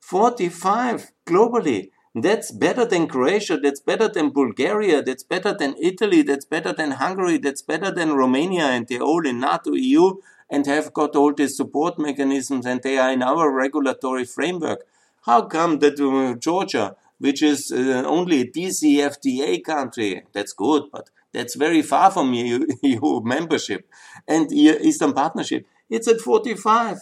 45 0.00 1.12
globally. 1.24 1.92
That's 2.14 2.52
better 2.52 2.84
than 2.84 3.06
Croatia. 3.06 3.56
That's 3.56 3.80
better 3.80 4.06
than 4.06 4.28
Bulgaria. 4.28 5.02
That's 5.02 5.22
better 5.22 5.54
than 5.54 5.76
Italy. 5.80 6.20
That's 6.20 6.44
better 6.44 6.74
than 6.74 6.90
Hungary. 6.90 7.38
That's 7.38 7.62
better 7.62 7.90
than 7.90 8.12
Romania. 8.12 8.64
And 8.64 8.86
they're 8.86 9.00
all 9.00 9.26
in 9.26 9.40
NATO, 9.40 9.72
EU, 9.72 10.16
and 10.50 10.66
have 10.66 10.92
got 10.92 11.16
all 11.16 11.32
these 11.32 11.56
support 11.56 11.98
mechanisms 11.98 12.66
and 12.66 12.82
they 12.82 12.98
are 12.98 13.10
in 13.10 13.22
our 13.22 13.50
regulatory 13.50 14.26
framework. 14.26 14.80
How 15.22 15.40
come 15.46 15.78
that 15.78 15.98
uh, 15.98 16.36
Georgia, 16.38 16.96
which 17.22 17.40
is 17.40 17.70
uh, 17.70 18.02
only 18.04 18.40
a 18.40 18.50
DCFTA 18.50 19.62
country. 19.62 20.24
That's 20.32 20.52
good, 20.52 20.82
but 20.92 21.08
that's 21.32 21.54
very 21.54 21.82
far 21.82 22.10
from 22.10 22.34
EU, 22.40 22.66
EU 22.82 23.20
membership 23.22 23.88
and 24.26 24.52
Eastern 24.52 25.12
Partnership. 25.12 25.64
It's 25.88 26.08
at 26.08 26.20
45. 26.20 26.98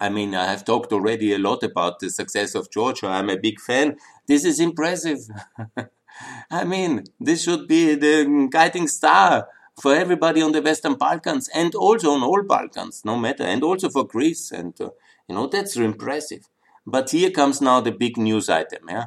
I 0.00 0.08
mean, 0.08 0.34
I 0.34 0.46
have 0.46 0.64
talked 0.64 0.90
already 0.92 1.34
a 1.34 1.38
lot 1.38 1.62
about 1.62 2.00
the 2.00 2.08
success 2.08 2.54
of 2.54 2.70
Georgia. 2.70 3.08
I'm 3.08 3.28
a 3.28 3.36
big 3.36 3.60
fan. 3.60 3.96
This 4.26 4.44
is 4.44 4.58
impressive. 4.58 5.18
I 6.50 6.64
mean, 6.64 7.04
this 7.20 7.44
should 7.44 7.68
be 7.68 7.94
the 7.96 8.48
guiding 8.50 8.88
star 8.88 9.48
for 9.80 9.94
everybody 9.94 10.40
on 10.40 10.52
the 10.52 10.62
Western 10.62 10.94
Balkans 10.94 11.50
and 11.54 11.74
also 11.74 12.12
on 12.12 12.22
all 12.22 12.42
Balkans, 12.42 13.02
no 13.04 13.18
matter, 13.18 13.44
and 13.44 13.62
also 13.62 13.90
for 13.90 14.06
Greece. 14.06 14.50
And, 14.50 14.80
uh, 14.80 14.90
you 15.28 15.34
know, 15.34 15.46
that's 15.46 15.76
impressive. 15.76 16.48
But 16.86 17.10
here 17.10 17.30
comes 17.30 17.60
now 17.60 17.80
the 17.80 17.92
big 17.92 18.16
news 18.16 18.48
item, 18.48 18.88
yeah? 18.88 19.06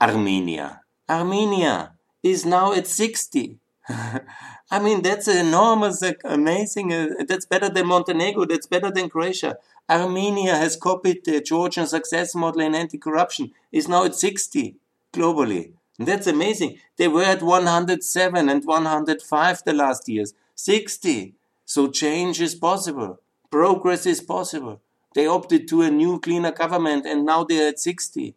Armenia. 0.00 0.82
Armenia 1.08 1.92
is 2.22 2.46
now 2.46 2.72
at 2.72 2.86
60. 2.86 3.58
I 4.70 4.78
mean, 4.80 5.02
that's 5.02 5.28
enormous, 5.28 6.02
amazing. 6.24 6.92
Uh, 6.92 7.08
that's 7.26 7.46
better 7.46 7.68
than 7.68 7.86
Montenegro. 7.86 8.44
That's 8.44 8.66
better 8.66 8.90
than 8.90 9.08
Croatia. 9.08 9.56
Armenia 9.88 10.54
has 10.56 10.76
copied 10.76 11.24
the 11.24 11.40
Georgian 11.40 11.86
success 11.86 12.34
model 12.34 12.60
in 12.60 12.74
anti-corruption. 12.74 13.52
Is 13.72 13.88
now 13.88 14.04
at 14.04 14.14
60 14.14 14.76
globally. 15.12 15.72
That's 15.98 16.26
amazing. 16.26 16.78
They 16.96 17.08
were 17.08 17.24
at 17.24 17.42
107 17.42 18.48
and 18.48 18.64
105 18.64 19.64
the 19.64 19.72
last 19.72 20.08
years. 20.08 20.34
60. 20.54 21.34
So 21.64 21.88
change 21.88 22.40
is 22.40 22.54
possible. 22.54 23.20
Progress 23.50 24.06
is 24.06 24.20
possible. 24.20 24.80
They 25.14 25.26
opted 25.26 25.68
to 25.68 25.82
a 25.82 25.90
new, 25.90 26.20
cleaner 26.20 26.52
government, 26.52 27.06
and 27.06 27.24
now 27.24 27.44
they're 27.44 27.68
at 27.68 27.80
60. 27.80 28.34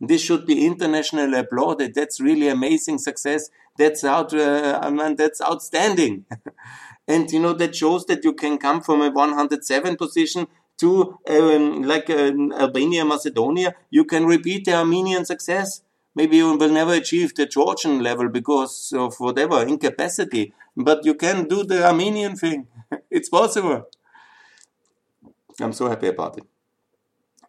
This 0.00 0.22
should 0.22 0.46
be 0.46 0.66
internationally 0.66 1.38
applauded. 1.38 1.94
That's 1.94 2.20
really 2.20 2.48
amazing 2.48 2.98
success. 2.98 3.50
That's 3.78 4.04
out, 4.04 4.32
uh, 4.34 4.80
I 4.82 4.90
mean, 4.90 5.16
that's 5.16 5.40
outstanding. 5.40 6.24
and 7.08 7.30
you 7.30 7.40
know, 7.40 7.52
that 7.54 7.74
shows 7.74 8.06
that 8.06 8.24
you 8.24 8.32
can 8.32 8.58
come 8.58 8.80
from 8.80 9.02
a 9.02 9.10
107 9.10 9.96
position 9.96 10.46
to 10.78 11.18
um, 11.28 11.82
like 11.82 12.10
uh, 12.10 12.32
Albania, 12.58 13.04
Macedonia. 13.04 13.74
You 13.90 14.04
can 14.04 14.26
repeat 14.26 14.64
the 14.64 14.74
Armenian 14.74 15.24
success. 15.24 15.82
Maybe 16.14 16.36
you 16.36 16.56
will 16.56 16.68
never 16.68 16.92
achieve 16.94 17.34
the 17.34 17.46
Georgian 17.46 18.00
level 18.00 18.28
because 18.28 18.92
of 18.96 19.18
whatever 19.18 19.62
incapacity, 19.62 20.52
but 20.76 21.04
you 21.04 21.14
can 21.14 21.48
do 21.48 21.64
the 21.64 21.84
Armenian 21.84 22.36
thing. 22.36 22.68
it's 23.10 23.28
possible. 23.28 23.86
I'm 25.60 25.72
so 25.72 25.88
happy 25.88 26.08
about 26.08 26.38
it. 26.38 26.44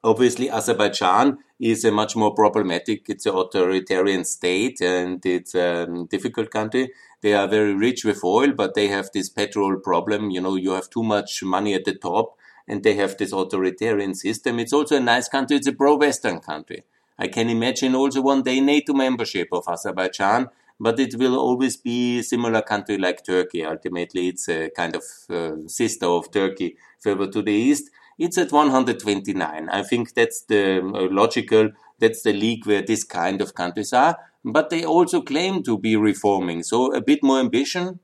Obviously, 0.03 0.51
Azerbaijan 0.51 1.39
is 1.59 1.83
a 1.83 1.91
much 1.91 2.15
more 2.15 2.33
problematic. 2.35 3.09
It's 3.09 3.25
an 3.25 3.35
authoritarian 3.35 4.23
state 4.23 4.79
and 4.81 5.25
it's 5.25 5.55
a 5.55 5.83
um, 5.83 6.05
difficult 6.05 6.51
country. 6.51 6.91
They 7.21 7.33
are 7.33 7.47
very 7.47 7.73
rich 7.73 8.05
with 8.05 8.23
oil, 8.23 8.51
but 8.51 8.75
they 8.75 8.87
have 8.89 9.09
this 9.11 9.29
petrol 9.29 9.79
problem. 9.79 10.29
You 10.29 10.41
know, 10.41 10.57
you 10.57 10.71
have 10.71 10.91
too 10.91 11.01
much 11.01 11.41
money 11.41 11.73
at 11.73 11.85
the 11.85 11.95
top 11.95 12.37
and 12.67 12.83
they 12.83 12.93
have 12.95 13.17
this 13.17 13.31
authoritarian 13.31 14.13
system. 14.13 14.59
It's 14.59 14.73
also 14.73 14.97
a 14.97 14.99
nice 14.99 15.27
country. 15.27 15.57
It's 15.57 15.67
a 15.67 15.73
pro-Western 15.73 16.39
country. 16.39 16.83
I 17.17 17.27
can 17.27 17.49
imagine 17.49 17.95
also 17.95 18.21
one 18.21 18.43
day 18.43 18.59
NATO 18.59 18.93
membership 18.93 19.47
of 19.53 19.67
Azerbaijan, 19.67 20.49
but 20.79 20.99
it 20.99 21.15
will 21.15 21.37
always 21.37 21.77
be 21.77 22.21
similar 22.21 22.61
country 22.61 22.97
like 22.97 23.25
Turkey. 23.25 23.63
Ultimately, 23.63 24.29
it's 24.29 24.49
a 24.49 24.69
kind 24.71 24.95
of 24.95 25.03
uh, 25.29 25.67
sister 25.67 26.05
of 26.05 26.31
Turkey 26.31 26.77
further 26.99 27.27
to 27.27 27.41
the 27.41 27.51
east. 27.51 27.89
It's 28.17 28.37
at 28.37 28.51
129. 28.51 29.69
I 29.69 29.83
think 29.83 30.13
that's 30.13 30.43
the 30.43 30.79
uh, 30.79 31.07
logical, 31.11 31.71
that's 31.99 32.23
the 32.23 32.33
league 32.33 32.65
where 32.65 32.81
this 32.81 33.03
kind 33.03 33.41
of 33.41 33.55
countries 33.55 33.93
are. 33.93 34.17
But 34.43 34.69
they 34.69 34.85
also 34.85 35.21
claim 35.21 35.63
to 35.63 35.77
be 35.77 35.95
reforming. 35.95 36.63
So 36.63 36.93
a 36.93 37.01
bit 37.01 37.23
more 37.23 37.39
ambition. 37.39 37.99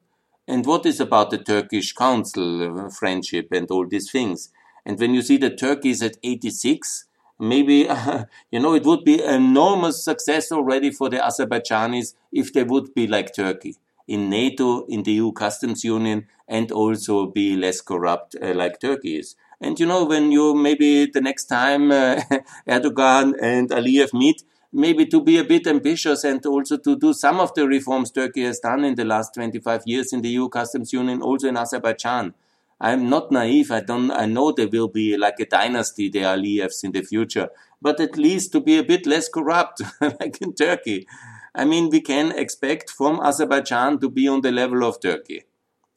And 0.47 0.65
what 0.65 0.85
is 0.85 0.99
about 0.99 1.29
the 1.29 1.37
Turkish 1.37 1.93
Council 1.93 2.79
uh, 2.79 2.89
friendship 2.89 3.49
and 3.51 3.69
all 3.69 3.87
these 3.87 4.11
things? 4.11 4.49
And 4.85 4.99
when 4.99 5.13
you 5.13 5.21
see 5.21 5.37
that 5.37 5.59
Turkey 5.59 5.91
is 5.91 6.01
at 6.01 6.17
86, 6.23 7.05
maybe, 7.41 7.89
uh, 7.89 8.25
you 8.51 8.59
know, 8.59 8.73
it 8.73 8.83
would 8.85 9.03
be 9.03 9.21
enormous 9.21 10.03
success 10.03 10.51
already 10.51 10.91
for 10.91 11.09
the 11.09 11.17
Azerbaijanis 11.17 12.13
if 12.31 12.53
they 12.53 12.63
would 12.63 12.93
be 12.93 13.07
like 13.07 13.33
Turkey 13.33 13.75
in 14.07 14.29
NATO, 14.29 14.85
in 14.85 15.03
the 15.03 15.13
EU 15.13 15.31
customs 15.31 15.83
union, 15.83 16.27
and 16.47 16.71
also 16.71 17.27
be 17.27 17.55
less 17.55 17.81
corrupt 17.81 18.35
uh, 18.41 18.53
like 18.53 18.79
Turkey 18.79 19.17
is. 19.17 19.35
And 19.59 19.79
you 19.79 19.85
know, 19.85 20.05
when 20.05 20.31
you 20.31 20.53
maybe 20.55 21.05
the 21.05 21.21
next 21.21 21.45
time 21.45 21.91
uh, 21.91 22.21
Erdogan 22.67 23.35
and 23.41 23.69
Aliyev 23.69 24.13
meet, 24.13 24.43
maybe 24.73 25.05
to 25.05 25.21
be 25.21 25.37
a 25.37 25.43
bit 25.43 25.67
ambitious 25.67 26.23
and 26.23 26.45
also 26.45 26.77
to 26.77 26.97
do 26.97 27.13
some 27.13 27.39
of 27.39 27.53
the 27.53 27.67
reforms 27.67 28.11
Turkey 28.11 28.43
has 28.43 28.59
done 28.59 28.83
in 28.83 28.95
the 28.95 29.05
last 29.05 29.33
25 29.33 29.83
years 29.85 30.13
in 30.13 30.21
the 30.21 30.29
EU 30.29 30.49
customs 30.49 30.93
union, 30.93 31.21
also 31.21 31.47
in 31.47 31.57
Azerbaijan. 31.57 32.33
I'm 32.83 33.09
not 33.09 33.31
naive. 33.31 33.71
I 33.71 33.81
don't, 33.81 34.09
I 34.09 34.25
know 34.25 34.51
there 34.51 34.67
will 34.67 34.87
be 34.87 35.15
like 35.15 35.39
a 35.39 35.45
dynasty, 35.45 36.09
the 36.09 36.21
Aliyevs 36.21 36.83
in 36.83 36.91
the 36.93 37.03
future, 37.03 37.49
but 37.79 37.99
at 37.99 38.17
least 38.17 38.51
to 38.53 38.59
be 38.59 38.79
a 38.79 38.83
bit 38.83 39.05
less 39.05 39.29
corrupt, 39.29 39.83
like 40.01 40.41
in 40.41 40.55
Turkey. 40.55 41.07
I 41.53 41.63
mean, 41.65 41.91
we 41.91 42.01
can 42.01 42.31
expect 42.31 42.89
from 42.89 43.19
Azerbaijan 43.19 43.99
to 43.99 44.09
be 44.09 44.27
on 44.27 44.41
the 44.41 44.51
level 44.51 44.83
of 44.83 44.99
Turkey. 44.99 45.43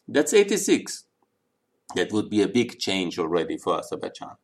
That's 0.06 0.34
86. 0.34 1.04
That 1.94 2.12
would 2.12 2.28
be 2.28 2.42
a 2.42 2.48
big 2.48 2.78
change 2.78 3.18
already 3.18 3.56
for 3.56 3.78
Azerbaijan. 3.78 4.36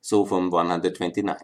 So 0.00 0.24
from 0.24 0.50
129. 0.50 1.36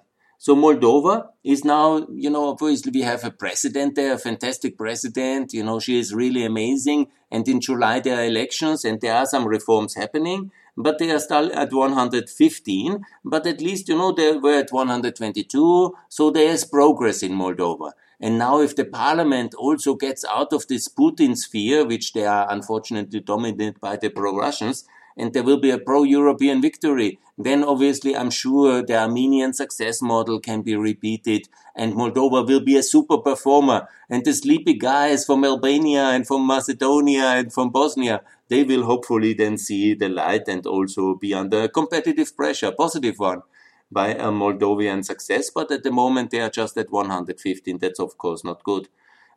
So 0.42 0.56
Moldova 0.56 1.28
is 1.44 1.64
now, 1.64 2.04
you 2.12 2.28
know, 2.28 2.48
obviously 2.48 2.90
we 2.90 3.02
have 3.02 3.22
a 3.22 3.30
president 3.30 3.94
there, 3.94 4.14
a 4.14 4.18
fantastic 4.18 4.76
president. 4.76 5.52
You 5.54 5.62
know, 5.62 5.78
she 5.78 6.00
is 6.00 6.12
really 6.12 6.44
amazing. 6.44 7.06
And 7.30 7.46
in 7.46 7.60
July 7.60 8.00
there 8.00 8.18
are 8.18 8.24
elections 8.24 8.84
and 8.84 9.00
there 9.00 9.14
are 9.14 9.24
some 9.24 9.46
reforms 9.46 9.94
happening, 9.94 10.50
but 10.76 10.98
they 10.98 11.12
are 11.12 11.20
still 11.20 11.52
at 11.56 11.72
115. 11.72 13.04
But 13.24 13.46
at 13.46 13.60
least, 13.60 13.88
you 13.88 13.96
know, 13.96 14.10
they 14.10 14.36
were 14.36 14.58
at 14.58 14.72
122. 14.72 15.94
So 16.08 16.30
there 16.32 16.50
is 16.50 16.64
progress 16.64 17.22
in 17.22 17.34
Moldova. 17.34 17.92
And 18.18 18.36
now 18.36 18.58
if 18.60 18.74
the 18.74 18.84
parliament 18.84 19.54
also 19.54 19.94
gets 19.94 20.24
out 20.24 20.52
of 20.52 20.66
this 20.66 20.88
Putin 20.88 21.36
sphere, 21.36 21.86
which 21.86 22.14
they 22.14 22.26
are 22.26 22.50
unfortunately 22.50 23.20
dominated 23.20 23.80
by 23.80 23.94
the 23.94 24.10
pro-Russians, 24.10 24.88
and 25.16 25.32
there 25.32 25.42
will 25.42 25.58
be 25.58 25.70
a 25.70 25.78
pro-European 25.78 26.60
victory, 26.62 27.18
then 27.38 27.64
obviously 27.64 28.16
I'm 28.16 28.30
sure 28.30 28.82
the 28.82 28.98
Armenian 28.98 29.52
success 29.52 30.02
model 30.02 30.40
can 30.40 30.62
be 30.62 30.76
repeated 30.76 31.48
and 31.74 31.94
Moldova 31.94 32.46
will 32.46 32.60
be 32.60 32.76
a 32.76 32.82
super 32.82 33.18
performer. 33.18 33.88
And 34.10 34.24
the 34.24 34.34
sleepy 34.34 34.74
guys 34.74 35.24
from 35.24 35.44
Albania 35.44 36.10
and 36.10 36.26
from 36.26 36.46
Macedonia 36.46 37.24
and 37.24 37.52
from 37.52 37.70
Bosnia, 37.70 38.22
they 38.48 38.64
will 38.64 38.84
hopefully 38.84 39.32
then 39.32 39.56
see 39.58 39.94
the 39.94 40.08
light 40.08 40.48
and 40.48 40.66
also 40.66 41.14
be 41.14 41.32
under 41.32 41.68
competitive 41.68 42.36
pressure, 42.36 42.72
positive 42.72 43.18
one, 43.18 43.42
by 43.90 44.08
a 44.08 44.28
Moldovan 44.28 45.04
success. 45.04 45.50
But 45.50 45.70
at 45.70 45.82
the 45.82 45.90
moment 45.90 46.30
they 46.30 46.40
are 46.40 46.50
just 46.50 46.76
at 46.76 46.90
115. 46.90 47.78
That's 47.78 48.00
of 48.00 48.18
course 48.18 48.44
not 48.44 48.62
good. 48.64 48.88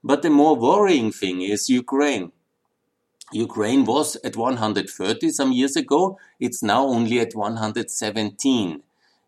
But 0.03 0.21
the 0.21 0.29
more 0.29 0.55
worrying 0.55 1.11
thing 1.11 1.41
is 1.41 1.69
Ukraine. 1.69 2.31
Ukraine 3.33 3.85
was 3.85 4.17
at 4.23 4.38
130 4.38 5.29
some 5.29 5.51
years 5.51 5.75
ago. 5.75 6.19
It's 6.39 6.61
now 6.61 6.85
only 6.85 7.19
at 7.19 7.33
117. 7.33 8.83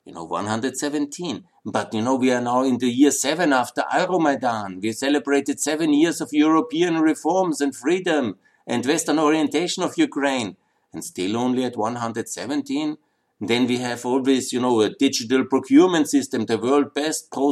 You 0.05 0.13
know, 0.13 0.23
117. 0.23 1.43
But 1.65 1.93
you 1.93 2.01
know, 2.01 2.15
we 2.15 2.31
are 2.31 2.41
now 2.41 2.63
in 2.63 2.77
the 2.77 2.88
year 2.88 3.12
seven 3.12 3.51
after 3.51 3.81
Euromaidan. 3.91 4.81
We 4.81 4.91
celebrated 4.93 5.60
seven 5.60 5.93
years 5.93 6.21
of 6.21 6.29
European 6.31 6.99
reforms 6.99 7.60
and 7.60 7.75
freedom 7.75 8.38
and 8.65 8.86
Western 8.86 9.19
orientation 9.19 9.83
of 9.83 9.97
Ukraine. 9.97 10.55
And 10.93 11.03
still 11.03 11.36
only 11.36 11.65
at 11.65 11.75
117. 11.75 12.97
Then 13.41 13.67
we 13.67 13.77
have 13.77 14.05
always, 14.05 14.53
you 14.53 14.62
know, 14.62 14.81
a 14.81 14.89
digital 14.89 15.45
procurement 15.45 16.10
system, 16.10 16.45
the 16.45 16.57
world 16.57 16.93
best, 16.93 17.31
pro 17.31 17.49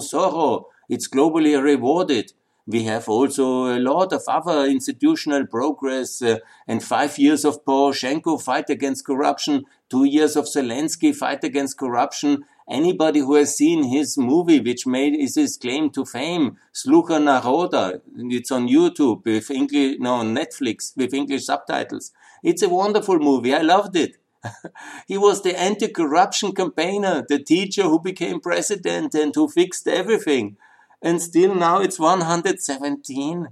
It's 0.89 1.07
globally 1.07 1.61
rewarded. 1.61 2.33
We 2.67 2.83
have 2.83 3.07
also 3.07 3.75
a 3.75 3.79
lot 3.79 4.11
of 4.11 4.23
other 4.27 4.65
institutional 4.65 5.45
progress 5.45 6.21
uh, 6.21 6.39
and 6.67 6.83
five 6.83 7.17
years 7.19 7.45
of 7.45 7.63
Poroshenko 7.63 8.41
fight 8.41 8.69
against 8.69 9.05
corruption, 9.05 9.65
two 9.89 10.05
years 10.05 10.35
of 10.35 10.45
Zelensky 10.45 11.15
fight 11.15 11.43
against 11.43 11.77
corruption, 11.77 12.43
Anybody 12.67 13.19
who 13.19 13.35
has 13.35 13.55
seen 13.55 13.83
his 13.83 14.17
movie, 14.17 14.59
which 14.59 14.87
made 14.87 15.15
is 15.15 15.35
his 15.35 15.55
claim 15.55 15.91
to 15.91 16.03
fame, 16.03 16.57
Slucha 16.73 17.19
Naroda, 17.21 18.01
it's 18.15 18.51
on 18.51 18.67
YouTube 18.67 19.23
with 19.23 19.51
English, 19.51 19.97
no, 19.99 20.15
on 20.15 20.33
Netflix 20.35 20.97
with 20.97 21.13
English 21.13 21.45
subtitles. 21.45 22.11
It's 22.41 22.63
a 22.63 22.69
wonderful 22.69 23.19
movie. 23.19 23.53
I 23.53 23.61
loved 23.61 23.95
it. 23.95 24.17
he 25.07 25.15
was 25.15 25.43
the 25.43 25.59
anti-corruption 25.59 26.53
campaigner, 26.53 27.23
the 27.27 27.37
teacher 27.37 27.83
who 27.83 27.99
became 27.99 28.39
president 28.39 29.13
and 29.13 29.33
who 29.35 29.47
fixed 29.47 29.87
everything. 29.87 30.57
And 31.01 31.21
still 31.21 31.55
now 31.55 31.79
it's 31.79 31.99
117. 31.99 33.47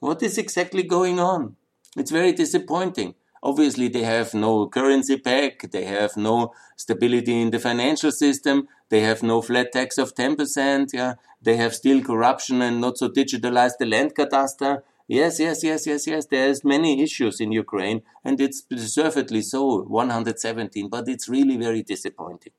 What 0.00 0.22
is 0.22 0.38
exactly 0.38 0.82
going 0.82 1.18
on? 1.20 1.56
It's 1.96 2.10
very 2.10 2.32
disappointing. 2.32 3.14
Obviously, 3.42 3.88
they 3.88 4.02
have 4.02 4.34
no 4.34 4.68
currency 4.68 5.16
peg, 5.18 5.70
they 5.70 5.84
have 5.84 6.16
no 6.16 6.52
stability 6.76 7.40
in 7.40 7.50
the 7.50 7.58
financial 7.58 8.10
system, 8.10 8.66
they 8.88 9.00
have 9.00 9.22
no 9.22 9.40
flat 9.40 9.72
tax 9.72 9.98
of 9.98 10.14
10%, 10.14 10.92
yeah, 10.92 11.14
they 11.40 11.56
have 11.56 11.74
still 11.74 12.02
corruption 12.02 12.60
and 12.60 12.80
not 12.80 12.98
so 12.98 13.08
digitalized 13.08 13.78
the 13.78 13.86
land 13.86 14.14
cadastre. 14.14 14.82
Yes, 15.06 15.38
yes, 15.38 15.62
yes, 15.62 15.86
yes, 15.86 16.06
yes. 16.06 16.26
There's 16.26 16.64
many 16.64 17.00
issues 17.02 17.40
in 17.40 17.52
Ukraine, 17.52 18.02
and 18.24 18.40
it's 18.40 18.62
deservedly 18.62 19.42
so, 19.42 19.82
117, 19.82 20.88
but 20.88 21.08
it's 21.08 21.28
really 21.28 21.56
very 21.56 21.82
disappointing. 21.82 22.52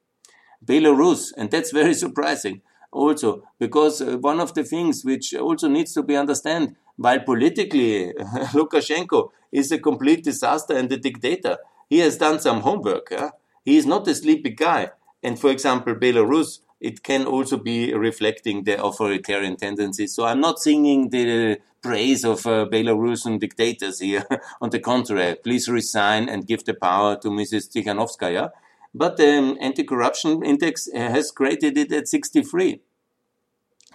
Belarus, 0.66 1.34
and 1.36 1.52
that's 1.52 1.72
very 1.72 1.94
surprising 2.06 2.62
also, 2.98 3.44
because 3.60 4.02
uh, 4.02 4.18
one 4.18 4.40
of 4.40 4.54
the 4.54 4.64
things 4.64 5.06
which 5.06 5.34
also 5.36 5.68
needs 5.68 5.94
to 5.94 6.04
be 6.04 6.16
understood, 6.16 6.76
while 6.96 7.20
politically 7.20 8.14
Lukashenko 8.54 9.30
is 9.52 9.72
a 9.72 9.80
complete 9.80 10.24
disaster 10.24 10.76
and 10.76 10.92
a 10.92 10.98
dictator, 10.98 11.58
he 11.90 12.00
has 12.00 12.18
done 12.18 12.40
some 12.40 12.62
homework. 12.62 13.08
Yeah? 13.12 13.30
He 13.64 13.78
is 13.78 13.86
not 13.86 14.08
a 14.08 14.16
sleepy 14.16 14.50
guy. 14.50 14.90
And 15.24 15.40
for 15.40 15.52
example, 15.52 15.96
Belarus, 15.96 16.60
it 16.80 17.04
can 17.04 17.26
also 17.26 17.58
be 17.58 17.94
reflecting 17.94 18.64
the 18.64 18.84
authoritarian 18.84 19.56
tendencies. 19.56 20.14
So 20.14 20.26
I'm 20.26 20.42
not 20.42 20.60
singing 20.60 21.10
the 21.10 21.60
praise 21.82 22.24
of 22.24 22.46
uh, 22.46 22.66
Belarusian 22.72 23.40
dictators 23.40 24.00
here. 24.00 24.26
On 24.62 24.70
the 24.70 24.80
contrary, 24.80 25.36
please 25.44 25.68
resign 25.70 26.30
and 26.30 26.46
give 26.46 26.66
the 26.66 26.74
power 26.74 27.18
to 27.18 27.30
Mrs. 27.30 27.70
Tikhanovskaya. 27.72 28.52
But 28.94 29.18
the 29.18 29.38
um, 29.38 29.58
anti-corruption 29.60 30.44
index 30.44 30.90
has 30.94 31.32
created 31.32 31.78
it 31.78 31.92
at 31.92 32.08
63. 32.08 32.82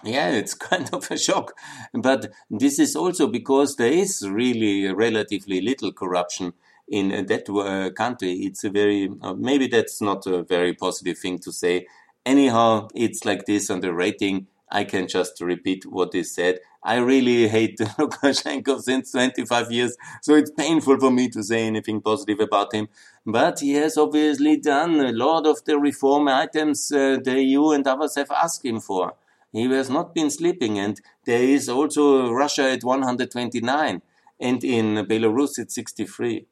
Yeah, 0.03 0.31
it's 0.31 0.53
kind 0.69 0.89
of 0.93 1.09
a 1.09 1.17
shock. 1.17 1.57
But 1.93 2.31
this 2.49 2.79
is 2.79 2.95
also 2.95 3.27
because 3.27 3.75
there 3.75 3.91
is 3.91 4.27
really 4.27 4.91
relatively 4.93 5.61
little 5.61 5.91
corruption 5.91 6.53
in 6.87 7.25
that 7.27 7.49
uh, 7.49 7.91
country. 7.91 8.33
It's 8.33 8.63
a 8.63 8.69
very, 8.69 9.09
uh, 9.21 9.33
maybe 9.33 9.67
that's 9.67 10.01
not 10.01 10.27
a 10.27 10.43
very 10.43 10.73
positive 10.73 11.17
thing 11.17 11.39
to 11.39 11.51
say. 11.51 11.87
Anyhow, 12.25 12.89
it's 12.93 13.25
like 13.25 13.45
this 13.45 13.69
on 13.69 13.79
the 13.79 13.93
rating. 13.93 14.47
I 14.71 14.83
can 14.85 15.07
just 15.07 15.39
repeat 15.39 15.85
what 15.85 16.15
is 16.15 16.33
said. 16.33 16.59
I 16.83 16.95
really 16.97 17.47
hate 17.47 17.77
Lukashenko 17.99 18.81
since 18.81 19.11
25 19.11 19.71
years, 19.71 19.95
so 20.21 20.35
it's 20.35 20.51
painful 20.51 20.99
for 20.99 21.11
me 21.11 21.29
to 21.29 21.43
say 21.43 21.65
anything 21.65 22.01
positive 22.01 22.39
about 22.39 22.73
him. 22.73 22.89
But 23.25 23.59
he 23.59 23.73
has 23.75 23.97
obviously 23.97 24.57
done 24.57 24.99
a 24.99 25.11
lot 25.11 25.45
of 25.45 25.63
the 25.63 25.77
reform 25.77 26.27
items 26.27 26.91
uh, 26.91 27.17
the 27.23 27.41
EU 27.41 27.71
and 27.71 27.87
others 27.87 28.15
have 28.15 28.31
asked 28.31 28.65
him 28.65 28.79
for. 28.79 29.13
He 29.53 29.69
has 29.69 29.89
not 29.89 30.15
been 30.15 30.31
sleeping, 30.31 30.79
and 30.79 30.99
there 31.25 31.43
is 31.43 31.69
also 31.69 32.31
Russia 32.31 32.71
at 32.71 32.83
129, 32.83 34.01
and 34.39 34.63
in 34.63 35.05
Belarus 35.05 35.59
at 35.59 35.71
63. 35.71 36.47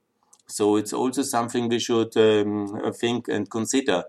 So 0.46 0.76
it's 0.76 0.94
also 0.94 1.24
something 1.24 1.68
we 1.68 1.80
should 1.80 2.16
um, 2.16 2.94
think 2.94 3.28
and 3.28 3.50
consider. 3.50 4.04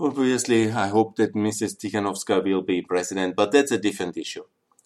Obviously, 0.00 0.72
I 0.72 0.88
hope 0.88 1.16
that 1.16 1.34
Mrs. 1.34 1.78
Tikhanovskaya 1.78 2.42
will 2.42 2.62
be 2.62 2.82
president, 2.82 3.36
but 3.36 3.52
that's 3.52 3.70
a 3.70 3.78
different 3.78 4.16
issue. 4.16 4.44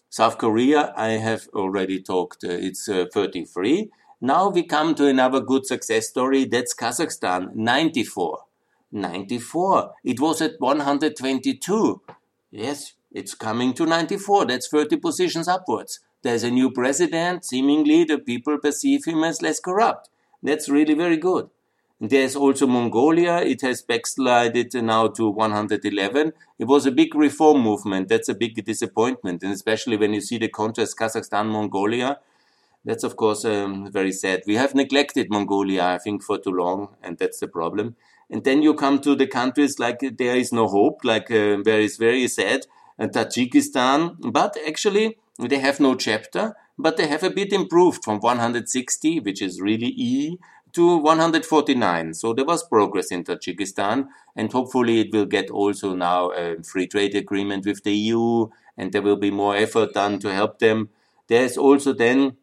South 0.09 0.37
Korea, 0.37 0.93
I 0.95 1.13
have 1.13 1.47
already 1.55 1.99
talked, 1.99 2.43
uh, 2.43 2.49
it's 2.49 2.87
uh, 2.87 3.05
33. 3.11 3.89
Now 4.21 4.49
we 4.49 4.63
come 4.63 4.93
to 4.95 5.07
another 5.07 5.39
good 5.39 5.65
success 5.65 6.09
story, 6.09 6.45
that's 6.45 6.75
Kazakhstan, 6.75 7.55
94. 7.55 8.39
94. 8.91 9.93
It 10.03 10.19
was 10.19 10.41
at 10.41 10.59
122. 10.59 12.01
Yes, 12.55 12.93
it's 13.11 13.33
coming 13.33 13.73
to 13.73 13.85
94. 13.87 14.45
That's 14.45 14.67
30 14.67 14.97
positions 14.97 15.47
upwards. 15.47 16.01
There's 16.21 16.43
a 16.43 16.51
new 16.51 16.69
president. 16.69 17.43
Seemingly, 17.43 18.03
the 18.03 18.19
people 18.19 18.59
perceive 18.59 19.05
him 19.05 19.23
as 19.23 19.41
less 19.41 19.59
corrupt. 19.59 20.09
That's 20.43 20.69
really 20.69 20.93
very 20.93 21.17
good. 21.17 21.49
There's 21.99 22.35
also 22.35 22.67
Mongolia. 22.67 23.37
It 23.37 23.61
has 23.61 23.81
backslided 23.81 24.71
now 24.75 25.07
to 25.07 25.29
111. 25.29 26.33
It 26.59 26.65
was 26.65 26.85
a 26.85 26.91
big 26.91 27.15
reform 27.15 27.61
movement. 27.61 28.07
That's 28.07 28.29
a 28.29 28.35
big 28.35 28.63
disappointment. 28.63 29.41
And 29.41 29.51
especially 29.51 29.97
when 29.97 30.13
you 30.13 30.21
see 30.21 30.37
the 30.37 30.47
contrast 30.47 30.95
Kazakhstan, 30.95 31.47
Mongolia, 31.47 32.19
that's 32.85 33.03
of 33.03 33.15
course 33.15 33.45
um, 33.45 33.91
very 33.91 34.11
sad. 34.11 34.43
We 34.45 34.57
have 34.57 34.75
neglected 34.75 35.31
Mongolia, 35.31 35.85
I 35.85 35.97
think, 35.97 36.21
for 36.21 36.37
too 36.37 36.51
long, 36.51 36.89
and 37.01 37.17
that's 37.17 37.39
the 37.39 37.47
problem. 37.47 37.95
And 38.33 38.43
then 38.43 38.63
you 38.63 38.73
come 38.73 38.99
to 39.01 39.15
the 39.15 39.27
countries 39.27 39.77
like 39.77 39.99
there 39.99 40.35
is 40.35 40.51
no 40.51 40.67
hope, 40.67 41.01
like 41.03 41.29
uh, 41.29 41.61
is 41.67 41.97
very 41.97 42.27
sad, 42.27 42.65
uh, 42.97 43.05
Tajikistan. 43.05 44.15
But 44.19 44.57
actually, 44.67 45.19
they 45.37 45.59
have 45.59 45.79
no 45.79 45.93
chapter, 45.93 46.55
but 46.79 46.97
they 46.97 47.05
have 47.05 47.21
a 47.21 47.29
bit 47.29 47.53
improved 47.53 48.03
from 48.03 48.19
160, 48.21 49.19
which 49.19 49.39
is 49.39 49.61
really 49.61 49.93
E, 49.95 50.39
to 50.71 50.97
149. 50.97 52.15
So 52.15 52.33
there 52.33 52.43
was 52.43 52.63
progress 52.63 53.11
in 53.11 53.23
Tajikistan, 53.23 54.07
and 54.35 54.51
hopefully 54.51 55.01
it 55.01 55.13
will 55.13 55.27
get 55.27 55.51
also 55.51 55.93
now 55.93 56.31
a 56.31 56.55
free 56.63 56.87
trade 56.87 57.13
agreement 57.13 57.67
with 57.67 57.83
the 57.83 57.93
EU, 57.93 58.47
and 58.75 58.91
there 58.91 59.03
will 59.03 59.17
be 59.27 59.29
more 59.29 59.55
effort 59.55 59.93
done 59.93 60.17
to 60.17 60.33
help 60.33 60.57
them. 60.57 60.89
There's 61.27 61.55
also 61.55 61.93
then 61.93 62.37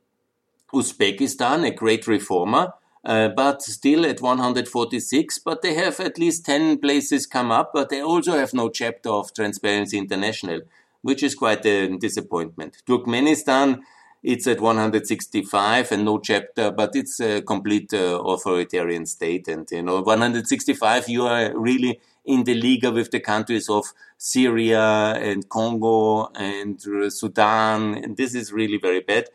Uzbekistan, 0.73 1.67
a 1.67 1.73
great 1.73 2.07
reformer, 2.07 2.75
but 3.05 3.63
still 3.63 4.05
at 4.07 4.21
146. 4.21 5.39
But 5.41 5.63
they 5.63 5.75
have 5.75 6.01
at 6.01 6.19
least 6.19 6.47
10 6.47 6.79
places 6.79 7.27
come 7.27 7.51
up, 7.51 7.73
but 7.73 7.89
they 7.89 8.03
also 8.03 8.33
have 8.33 8.55
no 8.55 8.69
chapter 8.69 9.11
of 9.11 9.33
Transparency 9.35 9.99
International, 9.99 10.61
which 11.03 11.23
is 11.23 11.35
quite 11.35 11.65
a 11.67 11.97
disappointment. 11.97 12.83
Turkmenistan, 12.87 13.81
it's 14.23 14.47
at 14.47 14.61
165 14.61 15.93
and 15.93 16.05
no 16.05 16.19
chapter, 16.19 16.71
but 16.71 16.95
it's 16.95 17.21
a 17.21 17.41
complete 17.41 17.93
uh, 17.95 18.21
authoritarian 18.23 19.07
state. 19.07 19.49
And, 19.49 19.67
you 19.71 19.83
know, 19.83 20.03
165, 20.03 21.09
you 21.09 21.27
are 21.27 21.59
really 21.59 22.01
in 22.27 22.45
the 22.45 22.55
league 22.55 22.85
with 22.85 23.11
the 23.11 23.21
countries 23.21 23.71
of 23.71 23.93
Syria 24.19 25.15
and 25.15 25.49
Congo 25.49 26.31
and 26.35 26.79
uh, 26.87 27.09
Sudan. 27.09 27.95
And 27.95 28.17
this 28.17 28.35
is 28.35 28.53
really 28.53 28.77
very 28.77 29.01
bad. 29.01 29.29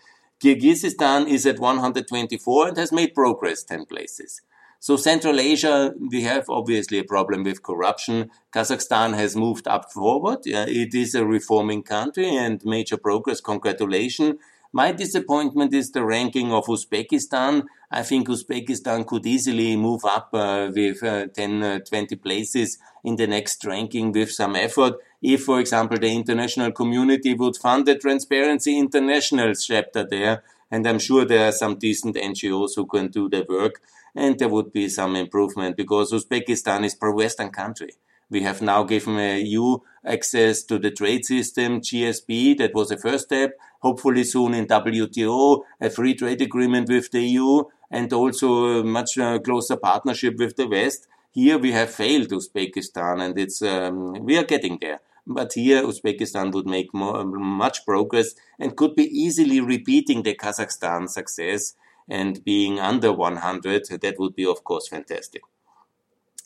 Kyrgyzstan 0.45 1.27
is 1.27 1.47
at 1.47 1.58
124 1.58 2.67
and 2.67 2.77
has 2.77 2.91
made 2.91 3.15
progress 3.15 3.63
10 3.63 3.86
places. 3.88 4.43
So 4.79 4.95
Central 4.95 5.39
Asia, 5.39 5.91
we 6.12 6.21
have 6.21 6.47
obviously 6.51 6.99
a 6.99 7.03
problem 7.03 7.43
with 7.43 7.63
corruption. 7.63 8.29
Kazakhstan 8.53 9.15
has 9.15 9.36
moved 9.36 9.67
up 9.67 9.91
forward. 9.91 10.41
it 10.45 10.93
is 10.93 11.15
a 11.15 11.25
reforming 11.25 11.81
country 11.81 12.29
and 12.36 12.63
major 12.63 12.95
progress. 12.95 13.41
Congratulations. 13.41 14.36
My 14.71 14.91
disappointment 14.91 15.73
is 15.73 15.89
the 15.89 16.05
ranking 16.05 16.51
of 16.51 16.65
Uzbekistan. 16.65 17.63
I 17.89 18.03
think 18.03 18.27
Uzbekistan 18.27 19.08
could 19.08 19.25
easily 19.25 19.75
move 19.75 20.05
up 20.05 20.29
uh, 20.31 20.69
with 20.71 21.01
uh, 21.01 21.25
10, 21.25 21.63
uh, 21.63 21.79
20 21.79 22.17
places 22.17 22.77
in 23.03 23.15
the 23.15 23.25
next 23.25 23.65
ranking 23.65 24.12
with 24.12 24.31
some 24.31 24.55
effort. 24.55 24.93
If, 25.27 25.45
for 25.45 25.59
example, 25.59 25.97
the 25.97 26.13
international 26.13 26.71
community 26.71 27.33
would 27.33 27.57
fund 27.57 27.88
the 27.88 27.95
Transparency 27.95 28.77
International 28.77 29.55
chapter 29.55 30.05
there, 30.07 30.43
and 30.69 30.85
I'm 30.85 30.99
sure 30.99 31.25
there 31.25 31.47
are 31.47 31.51
some 31.51 31.79
decent 31.79 32.15
NGOs 32.15 32.75
who 32.75 32.85
can 32.85 33.07
do 33.07 33.27
the 33.27 33.43
work, 33.49 33.81
and 34.13 34.38
there 34.38 34.49
would 34.49 34.71
be 34.71 34.88
some 34.88 35.15
improvement 35.15 35.77
because 35.77 36.11
Uzbekistan 36.11 36.85
is 36.85 36.93
pro-Western 36.93 37.49
country. 37.49 37.95
We 38.29 38.43
have 38.43 38.61
now 38.61 38.83
given 38.83 39.17
EU 39.17 39.79
access 40.05 40.61
to 40.65 40.77
the 40.77 40.91
trade 40.91 41.25
system, 41.25 41.81
GSP, 41.81 42.59
that 42.59 42.75
was 42.75 42.89
the 42.89 42.97
first 42.97 43.25
step. 43.25 43.57
Hopefully 43.79 44.25
soon 44.25 44.53
in 44.53 44.67
WTO, 44.67 45.63
a 45.81 45.89
free 45.89 46.13
trade 46.13 46.43
agreement 46.43 46.88
with 46.88 47.09
the 47.09 47.21
EU, 47.21 47.63
and 47.89 48.13
also 48.13 48.81
a 48.81 48.83
much 48.83 49.17
uh, 49.17 49.39
closer 49.39 49.77
partnership 49.77 50.38
with 50.38 50.55
the 50.55 50.67
West. 50.67 51.07
Here 51.31 51.57
we 51.57 51.71
have 51.71 51.89
failed 51.89 52.27
Uzbekistan, 52.29 53.25
and 53.25 53.39
it's 53.39 53.63
um, 53.63 54.23
we 54.23 54.38
are 54.38 54.43
getting 54.43 54.77
there. 54.79 54.99
But 55.27 55.53
here 55.53 55.81
Uzbekistan 55.81 56.53
would 56.53 56.67
make 56.67 56.93
more, 56.93 57.23
much 57.23 57.85
progress 57.85 58.35
and 58.59 58.75
could 58.75 58.95
be 58.95 59.05
easily 59.05 59.59
repeating 59.59 60.23
the 60.23 60.35
Kazakhstan 60.35 61.09
success 61.09 61.73
and 62.07 62.43
being 62.43 62.79
under 62.79 63.11
100. 63.11 63.88
That 64.01 64.19
would 64.19 64.35
be, 64.35 64.45
of 64.45 64.63
course, 64.63 64.88
fantastic. 64.88 65.41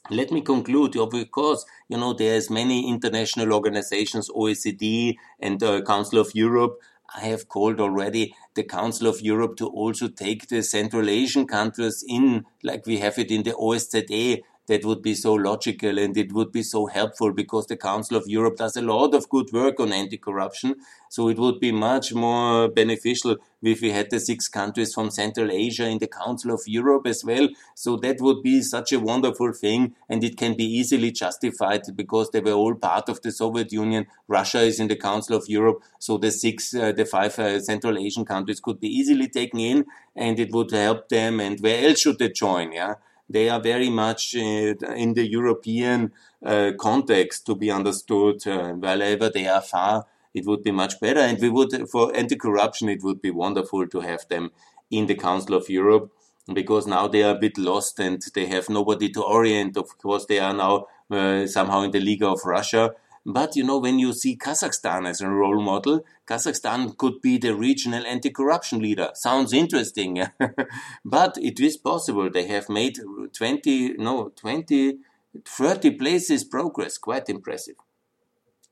Let 0.09 0.31
me 0.31 0.41
conclude. 0.41 0.95
Of 0.95 1.13
course, 1.31 1.65
you 1.87 1.97
know, 1.97 2.13
there's 2.13 2.49
many 2.49 2.89
international 2.89 3.53
organizations, 3.53 4.29
OECD 4.29 5.15
and 5.39 5.61
uh, 5.61 5.81
Council 5.81 6.19
of 6.19 6.31
Europe. 6.33 6.79
I 7.15 7.21
have 7.21 7.47
called 7.47 7.79
already 7.79 8.33
the 8.55 8.63
Council 8.63 9.07
of 9.07 9.21
Europe 9.21 9.55
to 9.57 9.67
also 9.67 10.07
take 10.07 10.47
the 10.47 10.63
Central 10.63 11.09
Asian 11.09 11.45
countries 11.45 12.03
in, 12.07 12.45
like 12.63 12.85
we 12.85 12.97
have 12.99 13.17
it 13.19 13.29
in 13.29 13.43
the 13.43 13.53
OSZE, 13.53 14.41
that 14.69 14.85
would 14.85 15.01
be 15.01 15.15
so 15.15 15.33
logical 15.33 15.97
and 15.97 16.15
it 16.15 16.31
would 16.31 16.51
be 16.51 16.61
so 16.61 16.85
helpful 16.85 17.33
because 17.33 17.65
the 17.65 17.75
Council 17.75 18.15
of 18.15 18.27
Europe 18.27 18.55
does 18.55 18.77
a 18.77 18.83
lot 18.83 19.15
of 19.15 19.27
good 19.27 19.51
work 19.51 19.79
on 19.79 19.91
anti-corruption. 19.91 20.75
So 21.09 21.27
it 21.27 21.39
would 21.39 21.59
be 21.59 21.71
much 21.71 22.13
more 22.13 22.69
beneficial 22.69 23.37
if 23.63 23.81
we 23.81 23.89
had 23.89 24.11
the 24.11 24.19
six 24.19 24.47
countries 24.47 24.93
from 24.93 25.09
Central 25.09 25.49
Asia 25.51 25.87
in 25.87 25.97
the 25.97 26.07
Council 26.07 26.51
of 26.51 26.61
Europe 26.67 27.07
as 27.07 27.25
well. 27.25 27.49
So 27.73 27.97
that 27.97 28.21
would 28.21 28.43
be 28.43 28.61
such 28.61 28.93
a 28.93 28.99
wonderful 28.99 29.53
thing 29.53 29.95
and 30.07 30.23
it 30.23 30.37
can 30.37 30.55
be 30.55 30.65
easily 30.65 31.11
justified 31.11 31.81
because 31.95 32.29
they 32.29 32.39
were 32.39 32.59
all 32.61 32.75
part 32.75 33.09
of 33.09 33.23
the 33.23 33.31
Soviet 33.31 33.73
Union. 33.73 34.05
Russia 34.27 34.61
is 34.61 34.79
in 34.79 34.87
the 34.87 34.95
Council 34.95 35.35
of 35.35 35.49
Europe. 35.49 35.81
So 35.97 36.19
the 36.19 36.31
six, 36.31 36.75
uh, 36.75 36.91
the 36.91 37.05
five 37.05 37.39
uh, 37.39 37.59
Central 37.59 37.97
Asian 37.97 38.23
countries 38.23 38.59
could 38.59 38.79
be 38.79 38.87
easily 38.87 39.29
taken 39.29 39.59
in 39.59 39.85
and 40.15 40.39
it 40.39 40.51
would 40.51 40.69
help 40.69 41.09
them. 41.09 41.39
And 41.39 41.59
where 41.59 41.87
else 41.87 42.01
should 42.01 42.19
they 42.19 42.29
join? 42.29 42.71
Yeah 42.71 42.95
they 43.29 43.49
are 43.49 43.61
very 43.61 43.89
much 43.89 44.35
uh, 44.35 44.73
in 44.95 45.13
the 45.13 45.27
European 45.29 46.11
uh, 46.43 46.71
context 46.79 47.45
to 47.45 47.55
be 47.55 47.69
understood. 47.69 48.45
Uh, 48.47 48.73
wherever 48.73 49.29
they 49.29 49.47
are 49.47 49.61
far, 49.61 50.05
it 50.33 50.45
would 50.45 50.63
be 50.63 50.71
much 50.71 50.99
better. 50.99 51.19
And 51.19 51.39
we 51.39 51.49
would, 51.49 51.89
for 51.89 52.15
anti-corruption, 52.15 52.89
it 52.89 53.03
would 53.03 53.21
be 53.21 53.31
wonderful 53.31 53.87
to 53.87 53.99
have 54.01 54.27
them 54.29 54.51
in 54.89 55.05
the 55.05 55.15
Council 55.15 55.55
of 55.55 55.69
Europe 55.69 56.11
because 56.53 56.87
now 56.87 57.07
they 57.07 57.23
are 57.23 57.35
a 57.35 57.39
bit 57.39 57.57
lost 57.57 57.99
and 57.99 58.21
they 58.33 58.47
have 58.47 58.69
nobody 58.69 59.09
to 59.09 59.21
orient. 59.21 59.77
Of 59.77 59.97
course, 59.97 60.25
they 60.25 60.39
are 60.39 60.53
now 60.53 60.87
uh, 61.11 61.45
somehow 61.45 61.81
in 61.83 61.91
the 61.91 61.99
League 61.99 62.23
of 62.23 62.39
Russia. 62.45 62.91
But 63.31 63.55
you 63.55 63.63
know, 63.63 63.77
when 63.77 63.99
you 63.99 64.11
see 64.13 64.35
Kazakhstan 64.35 65.07
as 65.07 65.21
a 65.21 65.29
role 65.29 65.61
model, 65.61 66.03
Kazakhstan 66.25 66.97
could 66.97 67.21
be 67.21 67.37
the 67.37 67.53
regional 67.53 68.03
anti-corruption 68.03 68.79
leader. 68.79 69.11
Sounds 69.13 69.53
interesting, 69.53 70.23
but 71.05 71.37
it 71.37 71.59
is 71.59 71.77
possible. 71.77 72.31
They 72.31 72.47
have 72.47 72.69
made 72.69 72.97
20, 73.31 73.97
no, 73.99 74.29
20, 74.29 74.97
30 75.45 75.91
places 75.91 76.43
progress. 76.43 76.97
Quite 76.97 77.29
impressive. 77.29 77.75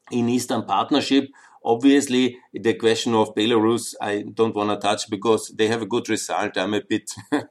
In 0.10 0.28
Eastern 0.28 0.64
Partnership, 0.64 1.30
obviously, 1.64 2.40
the 2.52 2.74
question 2.74 3.14
of 3.14 3.36
Belarus, 3.36 3.94
I 4.02 4.24
don't 4.24 4.56
want 4.56 4.72
to 4.72 4.88
touch 4.88 5.08
because 5.08 5.50
they 5.50 5.68
have 5.68 5.84
a 5.84 5.86
good 5.86 6.10
result. 6.10 6.58
I'm 6.58 6.74
a 6.74 6.82
bit, 6.82 7.12